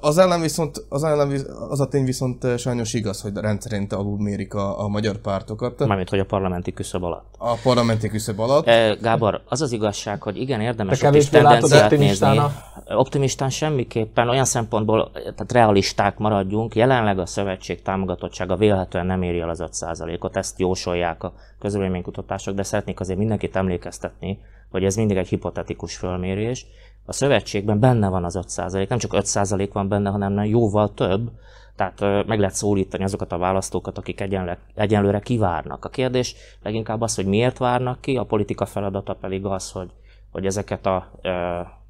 Az 0.00 0.18
ellen 0.18 0.40
viszont, 0.40 0.84
az, 0.88 1.04
ellen, 1.04 1.46
az 1.68 1.80
a 1.80 1.88
tény 1.88 2.04
viszont 2.04 2.44
eh, 2.44 2.58
sajnos 2.58 2.94
igaz, 2.94 3.20
hogy 3.20 3.32
rendszerint 3.34 3.92
alul 3.92 4.18
mérik 4.18 4.54
a, 4.54 4.84
a 4.84 4.88
magyar 4.88 5.16
pártokat. 5.16 5.86
Mármint, 5.86 6.08
hogy 6.08 6.18
a 6.18 6.24
parlamenti 6.24 6.72
küszöb 6.72 7.02
alatt. 7.02 7.34
A 7.38 7.54
parlamenti 7.62 8.08
küszöb 8.08 8.40
alatt. 8.40 8.66
E, 8.66 8.94
Gábor, 8.94 9.42
az 9.48 9.60
az 9.60 9.72
igazság, 9.72 10.22
hogy 10.22 10.36
igen, 10.36 10.60
érdemes 10.60 11.02
ott 11.02 11.14
is 11.14 11.28
tendenciát 11.28 11.90
nézni. 11.90 12.40
Optimistán 12.88 13.50
semmiképpen, 13.50 14.28
olyan 14.28 14.44
szempontból, 14.44 15.10
tehát 15.12 15.52
realisták 15.52 16.18
maradjunk, 16.18 16.74
jelenleg 16.74 17.18
a 17.18 17.26
szövetség 17.26 17.82
támogatottsága 17.82 18.56
vélhetően 18.56 19.06
nem 19.06 19.22
éri 19.22 19.40
el 19.40 19.48
az 19.48 19.64
5%-ot, 19.66 20.36
ezt 20.36 20.58
jósolják 20.58 21.22
a 21.22 21.32
közvéleménykutatások, 21.58 22.54
de 22.54 22.62
szeretnék 22.62 23.00
azért 23.00 23.18
mindenkit 23.18 23.56
emlékeztetni, 23.56 24.38
hogy 24.70 24.84
ez 24.84 24.96
mindig 24.96 25.16
egy 25.16 25.28
hipotetikus 25.28 25.96
fölmérés, 25.96 26.66
a 27.08 27.12
szövetségben 27.12 27.80
benne 27.80 28.08
van 28.08 28.24
az 28.24 28.38
5%, 28.56 28.88
nem 28.88 28.98
csak 28.98 29.10
5% 29.14 29.68
van 29.72 29.88
benne, 29.88 30.10
hanem 30.10 30.44
jóval 30.44 30.94
több, 30.94 31.30
tehát 31.76 32.26
meg 32.26 32.38
lehet 32.38 32.54
szólítani 32.54 33.04
azokat 33.04 33.32
a 33.32 33.38
választókat, 33.38 33.98
akik 33.98 34.20
egyenle, 34.20 34.58
egyenlőre 34.74 35.20
kivárnak. 35.20 35.84
A 35.84 35.88
kérdés 35.88 36.34
leginkább 36.62 37.00
az, 37.00 37.14
hogy 37.14 37.26
miért 37.26 37.58
várnak 37.58 38.00
ki, 38.00 38.16
a 38.16 38.24
politika 38.24 38.66
feladata 38.66 39.14
pedig 39.14 39.44
az, 39.44 39.70
hogy, 39.70 39.90
hogy 40.30 40.46
ezeket 40.46 40.86
a 40.86 41.10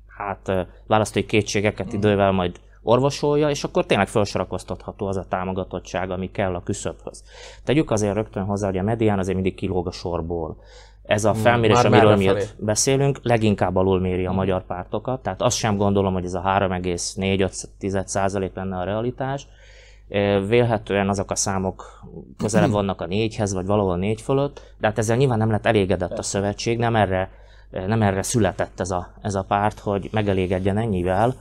hát, 0.06 0.66
választói 0.86 1.26
kétségeket 1.26 1.92
idővel 1.92 2.32
majd 2.32 2.60
orvosolja, 2.82 3.50
és 3.50 3.64
akkor 3.64 3.86
tényleg 3.86 4.08
felsorakoztatható 4.08 5.06
az 5.06 5.16
a 5.16 5.26
támogatottság, 5.28 6.10
ami 6.10 6.30
kell 6.30 6.54
a 6.54 6.62
küszöbhöz. 6.62 7.24
Tegyük 7.64 7.90
azért 7.90 8.14
rögtön 8.14 8.44
hozzá, 8.44 8.66
hogy 8.66 8.78
a 8.78 8.82
medián 8.82 9.18
azért 9.18 9.34
mindig 9.34 9.54
kilóg 9.54 9.86
a 9.86 9.92
sorból 9.92 10.56
ez 11.08 11.24
a 11.24 11.34
felmérés, 11.34 11.76
Már 11.76 11.86
amiről 11.86 12.16
mi 12.16 12.30
beszélünk, 12.56 13.20
leginkább 13.22 13.76
alulméri 13.76 14.26
a 14.26 14.32
magyar 14.32 14.66
pártokat, 14.66 15.22
tehát 15.22 15.42
azt 15.42 15.56
sem 15.56 15.76
gondolom, 15.76 16.12
hogy 16.12 16.24
ez 16.24 16.34
a 16.34 16.42
3,4% 16.42 18.54
lenne 18.54 18.76
a 18.76 18.84
realitás. 18.84 19.46
Vélhetően 20.48 21.08
azok 21.08 21.30
a 21.30 21.34
számok 21.34 22.02
közelebb 22.36 22.70
vannak 22.80 23.00
a 23.00 23.06
négyhez, 23.06 23.52
vagy 23.52 23.66
valahol 23.66 23.96
négy 23.96 24.20
fölött, 24.20 24.74
de 24.78 24.86
hát 24.86 24.98
ezzel 24.98 25.16
nyilván 25.16 25.38
nem 25.38 25.50
lett 25.50 25.66
elégedett 25.66 26.18
a 26.18 26.22
szövetség, 26.22 26.78
nem 26.78 26.96
erre, 26.96 27.30
nem 27.70 28.02
erre 28.02 28.22
született 28.22 28.80
ez 28.80 28.90
a, 28.90 29.12
ez 29.22 29.34
a 29.34 29.42
párt, 29.42 29.78
hogy 29.78 30.08
megelégedjen 30.12 30.78
ennyivel. 30.78 31.34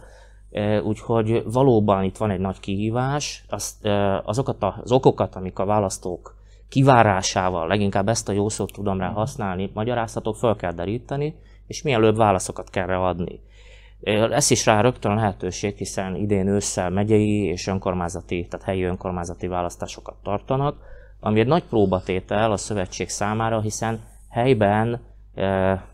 Úgyhogy 0.83 1.43
valóban 1.45 2.03
itt 2.03 2.17
van 2.17 2.31
egy 2.31 2.39
nagy 2.39 2.59
kihívás, 2.59 3.45
azt, 3.49 3.85
azokat 4.23 4.65
az 4.83 4.91
okokat, 4.91 5.35
amik 5.35 5.59
a 5.59 5.65
választók 5.65 6.36
kivárásával, 6.69 7.67
leginkább 7.67 8.07
ezt 8.07 8.29
a 8.29 8.31
jó 8.31 8.49
szót 8.49 8.73
tudom 8.73 8.99
rá 8.99 9.07
használni, 9.07 9.71
magyarázhatók 9.73 10.35
föl 10.35 10.55
kell 10.55 10.71
deríteni, 10.71 11.35
és 11.67 11.81
mielőbb 11.81 12.15
válaszokat 12.15 12.69
kell 12.69 12.89
adni. 12.89 13.39
Ez 14.31 14.51
is 14.51 14.65
rá 14.65 14.81
rögtön 14.81 15.15
lehetőség, 15.15 15.77
hiszen 15.77 16.15
idén 16.15 16.47
ősszel 16.47 16.89
megyei 16.89 17.43
és 17.43 17.67
önkormányzati, 17.67 18.47
tehát 18.49 18.65
helyi 18.65 18.83
önkormányzati 18.83 19.47
választásokat 19.47 20.15
tartanak, 20.23 20.77
ami 21.19 21.39
egy 21.39 21.47
nagy 21.47 21.63
próbatétel 21.63 22.51
a 22.51 22.57
szövetség 22.57 23.09
számára, 23.09 23.61
hiszen 23.61 23.99
helyben 24.29 24.99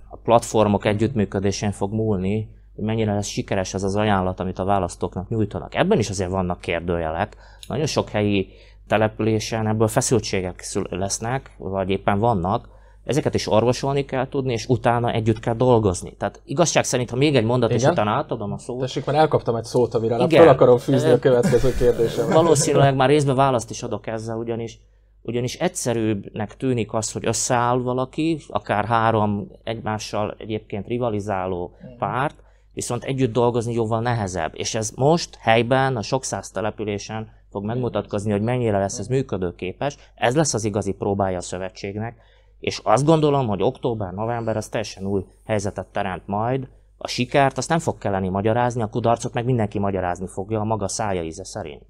a 0.09 0.17
platformok 0.23 0.85
együttműködésén 0.85 1.71
fog 1.71 1.93
múlni, 1.93 2.49
hogy 2.75 2.83
mennyire 2.83 3.13
lesz 3.13 3.27
sikeres 3.27 3.73
ez 3.73 3.83
az 3.83 3.95
ajánlat, 3.95 4.39
amit 4.39 4.59
a 4.59 4.65
választóknak 4.65 5.29
nyújtanak. 5.29 5.75
Ebben 5.75 5.99
is 5.99 6.09
azért 6.09 6.29
vannak 6.29 6.61
kérdőjelek. 6.61 7.37
Nagyon 7.67 7.85
sok 7.85 8.09
helyi 8.09 8.47
településen 8.87 9.67
ebből 9.67 9.87
feszültségek 9.87 10.65
lesznek, 10.89 11.55
vagy 11.57 11.89
éppen 11.89 12.19
vannak, 12.19 12.71
ezeket 13.03 13.33
is 13.33 13.47
orvosolni 13.47 14.05
kell 14.05 14.27
tudni, 14.27 14.53
és 14.53 14.65
utána 14.67 15.11
együtt 15.11 15.39
kell 15.39 15.53
dolgozni. 15.53 16.15
Tehát 16.17 16.41
igazság 16.45 16.83
szerint, 16.83 17.09
ha 17.09 17.15
még 17.15 17.35
egy 17.35 17.45
mondat, 17.45 17.69
Igen? 17.69 17.81
és 17.81 17.89
utána 17.89 18.11
átadom 18.11 18.51
a 18.51 18.57
szót. 18.57 18.79
Tessék, 18.79 19.05
már 19.05 19.15
elkaptam 19.15 19.55
egy 19.55 19.63
szót, 19.63 19.93
amire 19.93 20.15
Igen. 20.15 20.29
fel 20.29 20.47
akarom 20.47 20.77
fűzni 20.77 21.09
a 21.09 21.19
következő 21.19 21.73
kérdésem. 21.77 22.29
Valószínűleg 22.29 22.95
már 22.95 23.09
részben 23.09 23.35
választ 23.35 23.69
is 23.69 23.83
adok 23.83 24.07
ezzel, 24.07 24.37
ugyanis 24.37 24.79
ugyanis 25.25 25.55
egyszerűbbnek 25.55 26.57
tűnik 26.57 26.93
az, 26.93 27.11
hogy 27.11 27.25
összeáll 27.25 27.77
valaki, 27.77 28.39
akár 28.47 28.85
három 28.85 29.47
egymással 29.63 30.35
egyébként 30.37 30.87
rivalizáló 30.87 31.75
párt, 31.97 32.35
viszont 32.73 33.03
együtt 33.03 33.33
dolgozni 33.33 33.73
jóval 33.73 34.01
nehezebb. 34.01 34.51
És 34.55 34.75
ez 34.75 34.91
most 34.95 35.35
helyben, 35.39 35.95
a 35.95 36.01
sok 36.01 36.23
száz 36.23 36.51
településen 36.51 37.31
fog 37.53 37.65
megmutatkozni, 37.65 38.31
hogy 38.31 38.41
mennyire 38.41 38.77
lesz 38.77 38.99
ez 38.99 39.07
működőképes. 39.07 39.97
Ez 40.15 40.35
lesz 40.35 40.53
az 40.53 40.63
igazi 40.63 40.93
próbája 40.93 41.37
a 41.37 41.41
szövetségnek, 41.41 42.17
és 42.59 42.81
azt 42.83 43.05
gondolom, 43.05 43.47
hogy 43.47 43.61
október-november 43.61 44.57
az 44.57 44.67
teljesen 44.67 45.05
új 45.05 45.25
helyzetet 45.45 45.87
teremt 45.87 46.27
majd. 46.27 46.67
A 46.97 47.07
sikert 47.07 47.57
azt 47.57 47.69
nem 47.69 47.79
fog 47.79 47.97
kelleni 47.97 48.29
magyarázni, 48.29 48.81
a 48.81 48.87
kudarcot 48.87 49.33
meg 49.33 49.45
mindenki 49.45 49.79
magyarázni 49.79 50.27
fogja 50.27 50.59
a 50.59 50.63
maga 50.63 50.87
szája 50.87 51.23
íze 51.23 51.43
szerint. 51.43 51.83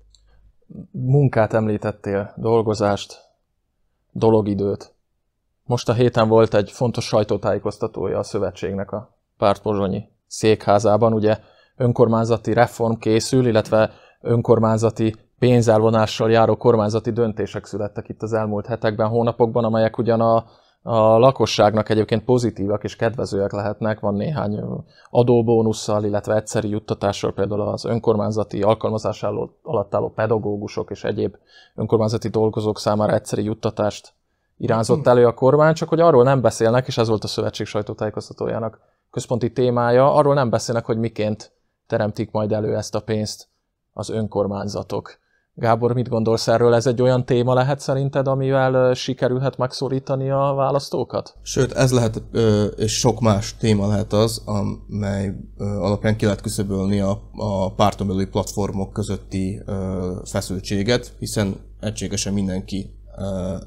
Munkát 0.92 1.54
említettél, 1.54 2.34
dolgozást, 2.36 3.22
dologidőt. 4.12 4.94
Most 5.64 5.90
a 5.90 5.94
héten 5.94 6.28
volt 6.28 6.54
egy 6.54 6.72
fontos 6.72 7.06
sajtótájékoztatója 7.06 8.20
a 8.20 8.24
szövetségnek 8.24 8.92
a 8.92 9.18
pártpozsonyi 9.38 10.04
székházában. 10.28 11.14
Ugye 11.14 11.38
önkormányzati 11.76 12.54
reform 12.54 12.94
készül, 12.94 13.48
illetve 13.48 13.92
önkormányzati 14.22 15.16
pénzelvonással 15.44 16.32
járó 16.32 16.56
kormányzati 16.56 17.12
döntések 17.12 17.66
születtek 17.66 18.10
itt 18.10 18.22
az 18.22 18.34
elmúlt 18.34 18.66
hetekben, 18.66 19.08
hónapokban, 19.08 19.64
amelyek 19.64 19.98
ugyan 19.98 20.22
a, 20.22 20.36
a 20.82 21.18
lakosságnak 21.18 21.90
egyébként 21.90 22.24
pozitívak 22.24 22.84
és 22.84 22.96
kedvezőek 22.96 23.52
lehetnek. 23.52 24.00
Van 24.00 24.14
néhány 24.14 24.60
adóbónusszal, 25.10 26.04
illetve 26.04 26.36
egyszeri 26.36 26.70
juttatással 26.70 27.34
például 27.34 27.62
az 27.62 27.86
önkormányzati 27.86 28.62
alkalmazás 28.62 29.24
alatt 29.64 29.96
álló 29.96 30.10
pedagógusok 30.10 30.92
és 30.92 31.04
egyéb 31.04 31.36
önkormányzati 31.76 32.28
dolgozók 32.28 32.80
számára 32.80 33.14
egyszeri 33.14 33.44
juttatást 33.44 34.14
irányzott 34.58 35.08
elő 35.08 35.26
a 35.26 35.34
kormány, 35.34 35.74
csak 35.74 35.90
hogy 35.90 36.00
arról 36.00 36.24
nem 36.24 36.42
beszélnek, 36.42 36.88
és 36.88 36.98
ez 36.98 37.08
volt 37.08 37.24
a 37.24 37.28
szövetség 37.28 37.66
sajtótájékoztatójának 37.66 38.80
központi 39.12 39.52
témája, 39.52 40.14
arról 40.14 40.34
nem 40.34 40.50
beszélnek, 40.50 40.86
hogy 40.86 40.98
miként 40.98 41.52
teremtik 41.88 42.32
majd 42.32 42.52
elő 42.52 42.76
ezt 42.76 42.96
a 42.96 43.02
pénzt 43.02 43.48
az 43.94 44.10
önkormányzatok. 44.10 45.22
Gábor, 45.56 45.94
mit 45.94 46.10
gondolsz 46.10 46.48
erről? 46.48 46.74
Ez 46.74 46.88
egy 46.88 47.02
olyan 47.02 47.26
téma 47.26 47.54
lehet 47.54 47.80
szerinted, 47.80 48.28
amivel 48.28 48.94
sikerülhet 48.94 49.58
megszólítani 49.58 50.30
a 50.30 50.54
választókat? 50.56 51.36
Sőt, 51.42 51.72
ez 51.72 51.92
lehet, 51.92 52.24
és 52.76 53.00
sok 53.00 53.20
más 53.20 53.58
téma 53.58 53.88
lehet 53.88 54.14
az, 54.14 54.44
amely 54.46 55.36
alapján 55.58 56.18
ki 56.18 56.26
lehet 56.26 56.42
küszöbölni 56.42 57.00
a, 57.00 57.22
a 57.36 57.74
párton 57.74 58.08
belüli 58.08 58.26
platformok 58.26 58.94
közötti 58.94 59.62
feszültséget, 60.24 61.14
hiszen 61.20 61.56
egységesen 61.80 62.34
mindenki 62.34 62.96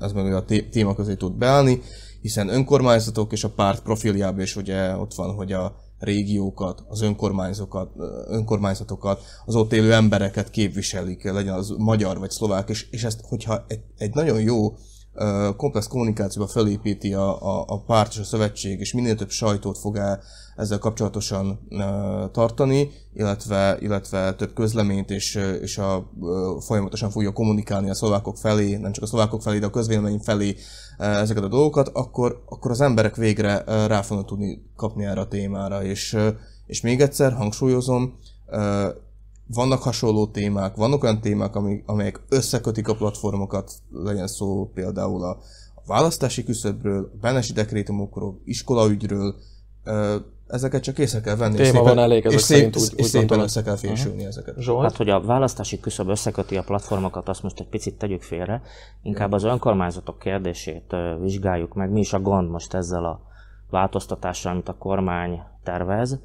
ez 0.00 0.12
meg 0.12 0.34
a 0.34 0.44
téma 0.70 0.94
közé 0.94 1.14
tud 1.14 1.32
beállni, 1.32 1.80
hiszen 2.20 2.48
önkormányzatok 2.48 3.32
és 3.32 3.44
a 3.44 3.50
párt 3.50 3.82
profiljában 3.82 4.40
is 4.40 4.56
ugye 4.56 4.96
ott 4.96 5.14
van, 5.14 5.34
hogy 5.34 5.52
a 5.52 5.76
régiókat, 5.98 6.84
az 6.88 7.00
önkormányzatokat, 7.00 7.90
önkormányzatokat, 8.26 9.22
az 9.44 9.54
ott 9.54 9.72
élő 9.72 9.92
embereket 9.92 10.50
képviselik, 10.50 11.24
legyen 11.24 11.54
az 11.54 11.74
magyar 11.78 12.18
vagy 12.18 12.30
szlovák, 12.30 12.68
és, 12.68 12.86
és 12.90 13.04
ezt, 13.04 13.20
hogyha 13.28 13.64
egy, 13.68 13.80
egy 13.98 14.14
nagyon 14.14 14.40
jó 14.40 14.74
komplex 15.56 15.86
kommunikációba 15.86 16.48
felépíti 16.48 17.14
a, 17.14 17.42
a, 17.42 17.64
a 17.66 17.80
párt 17.80 18.12
és 18.12 18.18
a 18.18 18.24
szövetség, 18.24 18.80
és 18.80 18.92
minél 18.92 19.14
több 19.14 19.30
sajtót 19.30 19.78
fog 19.78 19.96
el 19.96 20.22
ezzel 20.56 20.78
kapcsolatosan 20.78 21.68
tartani, 22.32 22.90
illetve, 23.12 23.76
illetve 23.80 24.34
több 24.34 24.52
közleményt, 24.54 25.10
és, 25.10 25.34
és 25.60 25.78
a, 25.78 26.10
folyamatosan 26.60 27.10
fogja 27.10 27.32
kommunikálni 27.32 27.90
a 27.90 27.94
szlovákok 27.94 28.36
felé, 28.36 28.76
nem 28.76 28.92
csak 28.92 29.04
a 29.04 29.06
szlovákok 29.06 29.42
felé, 29.42 29.58
de 29.58 29.66
a 29.66 29.70
közvélemény 29.70 30.18
felé 30.18 30.56
ezeket 30.98 31.44
a 31.44 31.48
dolgokat, 31.48 31.88
akkor, 31.88 32.42
akkor 32.46 32.70
az 32.70 32.80
emberek 32.80 33.16
végre 33.16 33.64
rá 33.86 34.02
fognak 34.02 34.26
tudni 34.26 34.62
kapni 34.76 35.04
erre 35.04 35.20
a 35.20 35.28
témára. 35.28 35.84
És, 35.84 36.16
és 36.66 36.80
még 36.80 37.00
egyszer 37.00 37.32
hangsúlyozom, 37.32 38.18
vannak 39.46 39.82
hasonló 39.82 40.26
témák, 40.26 40.76
vannak 40.76 41.02
olyan 41.02 41.20
témák, 41.20 41.56
amelyek 41.86 42.20
összekötik 42.28 42.88
a 42.88 42.94
platformokat, 42.94 43.72
legyen 43.90 44.26
szó 44.26 44.70
például 44.74 45.24
a, 45.24 45.38
választási 45.86 46.44
küszöbről, 46.44 47.10
a 47.14 47.18
bennesi 47.20 47.52
dekrétumokról, 47.52 48.40
iskolaügyről, 48.44 49.34
ezeket 50.46 50.82
csak 50.82 50.98
észre 50.98 51.20
kell 51.20 51.36
venni. 51.36 51.56
Téma 51.56 51.82
van 51.82 51.98
elég, 51.98 52.26
ezek 52.26 52.38
és 52.38 52.44
szerint 52.44 52.76
úgy, 52.76 52.92
és 52.96 53.06
szépen 53.06 53.40
össze 53.40 53.62
kell 53.62 53.76
fésülni 53.76 54.16
uh-huh. 54.16 54.28
ezeket. 54.28 54.54
Zsolt? 54.58 54.82
Hát, 54.82 54.96
hogy 54.96 55.08
a 55.08 55.20
választási 55.20 55.80
küszöb 55.80 56.08
összeköti 56.08 56.56
a 56.56 56.62
platformokat, 56.62 57.28
azt 57.28 57.42
most 57.42 57.60
egy 57.60 57.68
picit 57.68 57.98
tegyük 57.98 58.22
félre. 58.22 58.62
Inkább 59.02 59.32
az 59.32 59.44
önkormányzatok 59.44 60.18
kérdését 60.18 60.96
vizsgáljuk 61.20 61.74
meg. 61.74 61.90
Mi 61.90 62.00
is 62.00 62.12
a 62.12 62.20
gond 62.20 62.50
most 62.50 62.74
ezzel 62.74 63.04
a 63.04 63.20
változtatással, 63.70 64.52
amit 64.52 64.68
a 64.68 64.76
kormány 64.78 65.40
tervez. 65.64 66.18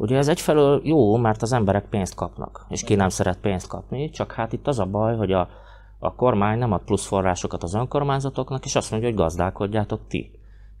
Ugye 0.00 0.16
ez 0.16 0.28
egyfelől 0.28 0.80
jó, 0.84 1.16
mert 1.16 1.42
az 1.42 1.52
emberek 1.52 1.84
pénzt 1.84 2.14
kapnak, 2.14 2.66
és 2.68 2.84
ki 2.84 2.94
nem 2.94 3.08
szeret 3.08 3.38
pénzt 3.38 3.66
kapni, 3.66 4.10
csak 4.10 4.32
hát 4.32 4.52
itt 4.52 4.66
az 4.66 4.78
a 4.78 4.84
baj, 4.84 5.16
hogy 5.16 5.32
a, 5.32 5.48
a 5.98 6.14
kormány 6.14 6.58
nem 6.58 6.72
ad 6.72 6.80
plusz 6.84 7.06
forrásokat 7.06 7.62
az 7.62 7.74
önkormányzatoknak, 7.74 8.64
és 8.64 8.74
azt 8.74 8.90
mondja, 8.90 9.08
hogy 9.08 9.18
gazdálkodjátok 9.18 10.00
ti. 10.08 10.30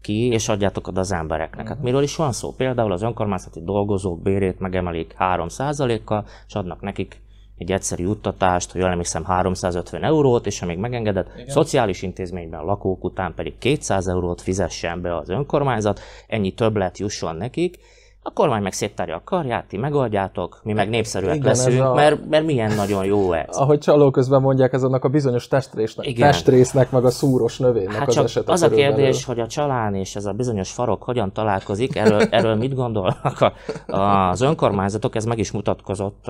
ki, 0.00 0.26
és 0.26 0.48
adjátok 0.48 0.86
oda 0.86 1.00
az 1.00 1.12
embereknek. 1.12 1.68
Hát 1.68 1.82
miről 1.82 2.02
is 2.02 2.16
van 2.16 2.32
szó? 2.32 2.54
Például 2.54 2.92
az 2.92 3.02
önkormányzati 3.02 3.62
dolgozók 3.64 4.22
bérét 4.22 4.58
megemelik 4.58 5.14
3%-kal, 5.18 6.24
és 6.46 6.54
adnak 6.54 6.80
nekik 6.80 7.20
egy 7.56 7.72
egyszerű 7.72 8.02
juttatást, 8.02 8.72
hogy 8.72 8.80
jól 8.80 8.90
emlékszem 8.90 9.24
350 9.24 10.04
eurót, 10.04 10.46
és 10.46 10.62
amíg 10.62 10.78
megengedett, 10.78 11.30
Igen. 11.34 11.48
szociális 11.48 12.02
intézményben 12.02 12.64
lakók 12.64 13.04
után 13.04 13.34
pedig 13.34 13.58
200 13.58 14.08
eurót 14.08 14.40
fizessen 14.40 15.00
be 15.00 15.16
az 15.16 15.28
önkormányzat, 15.28 16.00
ennyi 16.26 16.52
többlet 16.52 16.98
jusson 16.98 17.36
nekik, 17.36 17.78
a 18.22 18.30
kormány 18.30 18.62
meg 18.62 18.72
széttárja 18.72 19.16
a 19.16 19.22
karját, 19.24 19.64
ti 19.64 19.76
megoldjátok, 19.76 20.60
mi 20.62 20.72
meg 20.72 20.88
népszerűek 20.88 21.34
Igen, 21.34 21.46
leszünk, 21.46 21.80
a... 21.80 21.94
mert, 21.94 22.28
mert 22.28 22.44
milyen 22.44 22.74
nagyon 22.74 23.04
jó 23.04 23.32
ez. 23.32 23.56
Ahogy 23.62 23.78
csaló 23.78 24.10
közben 24.10 24.40
mondják, 24.40 24.72
ez 24.72 24.82
annak 24.82 25.04
a 25.04 25.08
bizonyos 25.08 25.48
testrésznek, 25.48 26.06
Igen. 26.06 26.30
testrésznek 26.30 26.90
meg 26.90 27.04
a 27.04 27.10
szúros 27.10 27.58
növénynek 27.58 27.96
hát 27.96 28.08
az 28.08 28.16
esete 28.16 28.52
Az 28.52 28.62
a 28.62 28.68
kérdés, 28.68 28.96
belül. 28.96 29.20
hogy 29.26 29.40
a 29.40 29.46
csalán 29.46 29.94
és 29.94 30.16
ez 30.16 30.24
a 30.24 30.32
bizonyos 30.32 30.70
farok 30.70 31.02
hogyan 31.02 31.32
találkozik, 31.32 31.96
erről, 31.96 32.22
erről 32.30 32.54
mit 32.54 32.74
gondolnak 32.74 33.40
a, 33.40 33.52
az 33.96 34.40
önkormányzatok, 34.40 35.14
ez 35.14 35.24
meg 35.24 35.38
is 35.38 35.50
mutatkozott. 35.50 36.24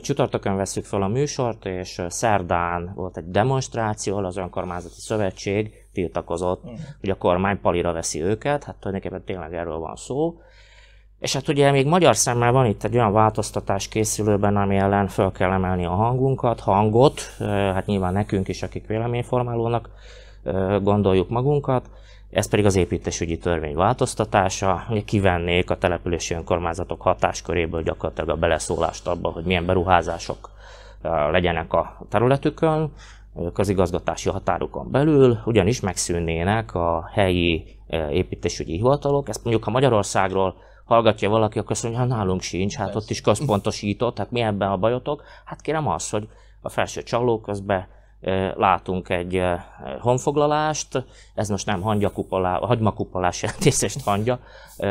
Csütörtökön 0.00 0.56
veszük 0.56 0.84
fel 0.84 1.02
a 1.02 1.08
műsort, 1.08 1.66
és 1.66 2.02
szerdán 2.08 2.92
volt 2.94 3.16
egy 3.16 3.30
demonstráció, 3.30 4.16
az 4.16 4.36
önkormányzati 4.36 4.94
szövetség 5.00 5.72
tiltakozott, 5.92 6.70
mm. 6.70 6.74
hogy 7.00 7.10
a 7.10 7.16
kormány 7.16 7.60
palira 7.60 7.92
veszi 7.92 8.22
őket, 8.22 8.64
hát 8.64 8.76
tulajdonképpen 8.76 9.24
tényleg 9.24 9.54
erről 9.54 9.78
van 9.78 9.96
szó. 9.96 10.34
És 11.22 11.32
hát 11.32 11.48
ugye 11.48 11.70
még 11.70 11.86
magyar 11.86 12.16
szemmel 12.16 12.52
van 12.52 12.66
itt 12.66 12.84
egy 12.84 12.94
olyan 12.94 13.12
változtatás 13.12 13.88
készülőben, 13.88 14.56
ami 14.56 14.76
ellen 14.76 15.08
fel 15.08 15.30
kell 15.32 15.50
emelni 15.50 15.84
a 15.84 15.90
hangunkat, 15.90 16.60
hangot, 16.60 17.20
hát 17.48 17.86
nyilván 17.86 18.12
nekünk 18.12 18.48
is, 18.48 18.62
akik 18.62 18.86
véleményformálónak 18.86 19.88
gondoljuk 20.82 21.28
magunkat, 21.28 21.90
ez 22.30 22.48
pedig 22.48 22.64
az 22.64 22.76
építésügyi 22.76 23.38
törvény 23.38 23.74
változtatása, 23.74 24.84
hogy 24.88 25.04
kivennék 25.04 25.70
a 25.70 25.78
települési 25.78 26.34
önkormányzatok 26.34 27.02
hatásköréből 27.02 27.82
gyakorlatilag 27.82 28.28
a 28.28 28.36
beleszólást 28.36 29.06
abba, 29.06 29.30
hogy 29.30 29.44
milyen 29.44 29.66
beruházások 29.66 30.50
legyenek 31.30 31.72
a 31.72 32.06
területükön, 32.08 32.92
közigazgatási 33.52 34.28
határokon 34.28 34.90
belül, 34.90 35.38
ugyanis 35.44 35.80
megszűnnének 35.80 36.74
a 36.74 37.10
helyi 37.12 37.64
építésügyi 38.10 38.76
hivatalok. 38.76 39.28
Ezt 39.28 39.44
mondjuk, 39.44 39.64
ha 39.64 39.70
Magyarországról 39.70 40.54
hallgatja 40.84 41.28
valaki, 41.30 41.58
akkor 41.58 41.70
azt 41.70 41.82
mondja, 41.82 42.00
ha 42.00 42.06
nálunk 42.06 42.40
sincs, 42.40 42.76
hát 42.76 42.94
ott 42.94 43.10
is 43.10 43.20
központosított, 43.20 44.18
hát 44.18 44.30
mi 44.30 44.40
ebben 44.40 44.70
a 44.70 44.76
bajotok? 44.76 45.22
Hát 45.44 45.60
kérem 45.60 45.88
az, 45.88 46.10
hogy 46.10 46.28
a 46.60 46.68
felső 46.68 47.02
csaló 47.02 47.40
közben 47.40 47.86
látunk 48.54 49.08
egy 49.08 49.42
honfoglalást, 50.00 51.04
ez 51.34 51.48
most 51.48 51.66
nem 51.66 51.80
hangyakupola, 51.80 52.48
hagymakupolás 52.48 53.42
jelentésest 53.42 54.04
hangya, 54.04 54.38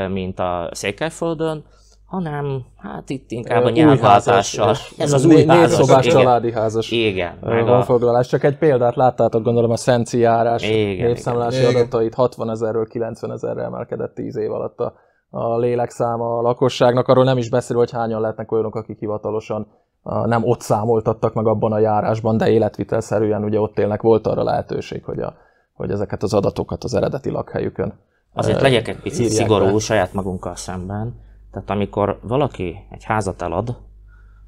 mint 0.09 0.39
a 0.39 0.69
Székelyföldön, 0.71 1.63
hanem 2.05 2.65
hát 2.77 3.09
itt 3.09 3.31
inkább 3.31 3.63
a 3.63 3.69
nyelvváltással. 3.69 4.75
Ez 4.97 5.13
az 5.13 5.25
új 5.25 5.45
házas. 5.45 5.85
szobás 5.85 6.05
igen. 6.05 6.17
családi 6.17 6.51
házas 6.51 6.91
igen, 6.91 7.37
honfoglalás. 7.41 8.27
Csak 8.27 8.43
egy 8.43 8.57
példát 8.57 8.95
láttátok, 8.95 9.43
gondolom 9.43 9.71
a 9.71 9.77
Szenci 9.77 10.19
járás 10.19 10.61
népszámlási 10.61 11.63
adatait 11.63 12.13
60 12.13 12.49
ezerről 12.49 12.87
90 12.87 13.31
ezerre 13.31 13.63
emelkedett 13.63 14.13
10 14.13 14.35
év 14.35 14.51
alatt 14.51 14.79
a 14.79 14.93
a 15.33 15.57
lélekszáma 15.57 16.37
a 16.37 16.41
lakosságnak, 16.41 17.07
arról 17.07 17.23
nem 17.23 17.37
is 17.37 17.49
beszél, 17.49 17.77
hogy 17.77 17.91
hányan 17.91 18.21
lehetnek 18.21 18.51
olyanok, 18.51 18.75
akik 18.75 18.99
hivatalosan 18.99 19.67
nem 20.03 20.43
ott 20.43 20.61
számoltattak 20.61 21.33
meg 21.33 21.47
abban 21.47 21.71
a 21.71 21.79
járásban, 21.79 22.37
de 22.37 22.49
életvitelszerűen 22.49 23.43
ugye 23.43 23.59
ott 23.59 23.79
élnek, 23.79 24.01
volt 24.01 24.27
arra 24.27 24.43
lehetőség, 24.43 25.03
hogy, 25.03 25.19
a, 25.19 25.33
hogy 25.73 25.91
ezeket 25.91 26.23
az 26.23 26.33
adatokat 26.33 26.83
az 26.83 26.93
eredeti 26.93 27.29
lakhelyükön 27.29 27.93
Azért 28.33 28.61
legyek 28.61 28.87
egy 28.87 28.99
picit 28.99 29.29
szigorú 29.29 29.73
be. 29.73 29.79
saját 29.79 30.13
magunkkal 30.13 30.55
szemben. 30.55 31.19
Tehát 31.51 31.69
amikor 31.69 32.19
valaki 32.21 32.87
egy 32.89 33.03
házat 33.03 33.41
elad, 33.41 33.77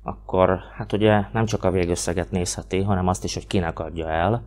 akkor 0.03 0.59
hát 0.75 0.93
ugye 0.93 1.21
nem 1.33 1.45
csak 1.45 1.63
a 1.63 1.71
végösszeget 1.71 2.31
nézheti, 2.31 2.81
hanem 2.81 3.07
azt 3.07 3.23
is, 3.23 3.33
hogy 3.33 3.47
kinek 3.47 3.79
adja 3.79 4.09
el. 4.09 4.43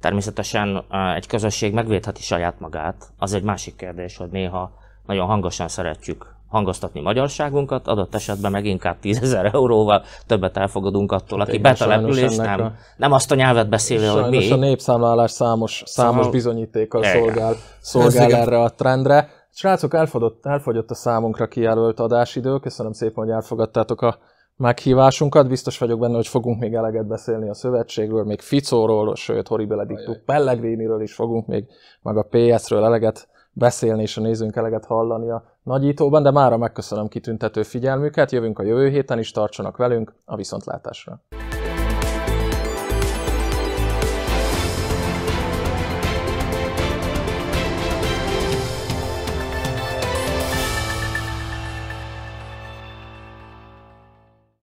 Természetesen 0.00 0.84
egy 1.16 1.26
közösség 1.26 1.74
megvédheti 1.74 2.22
saját 2.22 2.60
magát. 2.60 3.08
Az 3.18 3.32
egy 3.32 3.42
másik 3.42 3.76
kérdés, 3.76 4.16
hogy 4.16 4.30
néha 4.30 4.72
nagyon 5.06 5.26
hangosan 5.26 5.68
szeretjük 5.68 6.34
hangoztatni 6.48 7.00
magyarságunkat, 7.00 7.86
adott 7.86 8.14
esetben 8.14 8.50
meg 8.50 8.64
inkább 8.64 8.98
10 9.00 9.22
ezer 9.22 9.44
euróval 9.54 10.02
többet 10.26 10.56
elfogadunk 10.56 11.12
attól, 11.12 11.40
aki 11.40 11.58
betelepül, 11.58 12.18
és 12.18 12.36
nem, 12.36 12.60
a... 12.60 12.72
nem 12.96 13.12
azt 13.12 13.32
a 13.32 13.34
nyelvet 13.34 13.68
beszéli, 13.68 14.06
hogy 14.06 14.28
mi. 14.28 14.50
a 14.50 14.56
népszámlálás 14.56 15.30
számos, 15.30 15.82
számos 15.86 16.14
szóval... 16.14 16.30
bizonyítékkal 16.30 17.02
szolgál, 17.02 17.54
szolgál 17.80 18.32
erre 18.32 18.60
a 18.60 18.70
trendre. 18.70 19.28
Srácok, 19.50 19.94
elfogyott, 19.94 20.46
elfogyott 20.46 20.90
a 20.90 20.94
számunkra 20.94 21.46
kijelölt 21.46 22.00
adásidő. 22.00 22.58
Köszönöm 22.58 22.92
szépen, 22.92 23.24
hogy 23.24 23.30
elfogadtátok 23.32 24.02
a 24.02 24.18
meghívásunkat. 24.56 25.48
Biztos 25.48 25.78
vagyok 25.78 26.00
benne, 26.00 26.14
hogy 26.14 26.26
fogunk 26.26 26.60
még 26.60 26.74
eleget 26.74 27.06
beszélni 27.06 27.48
a 27.48 27.54
szövetségről, 27.54 28.24
még 28.24 28.40
Ficóról, 28.40 29.14
sőt, 29.14 29.48
Horribile 29.48 29.84
Dictu 29.84 30.14
Pellegriniről 30.24 31.02
is 31.02 31.14
fogunk 31.14 31.46
még, 31.46 31.64
meg 32.02 32.16
a 32.16 32.26
PS-ről 32.30 32.84
eleget 32.84 33.28
beszélni 33.56 34.02
és 34.02 34.16
a 34.16 34.20
nézőnk 34.20 34.56
eleget 34.56 34.84
hallani 34.84 35.30
a 35.30 35.44
nagyítóban, 35.62 36.22
de 36.22 36.30
mára 36.30 36.56
megköszönöm 36.56 37.08
kitüntető 37.08 37.62
figyelmüket, 37.62 38.32
jövünk 38.32 38.58
a 38.58 38.62
jövő 38.62 38.88
héten 38.88 39.18
is, 39.18 39.30
tartsanak 39.30 39.76
velünk 39.76 40.14
a 40.24 40.36
viszontlátásra! 40.36 41.20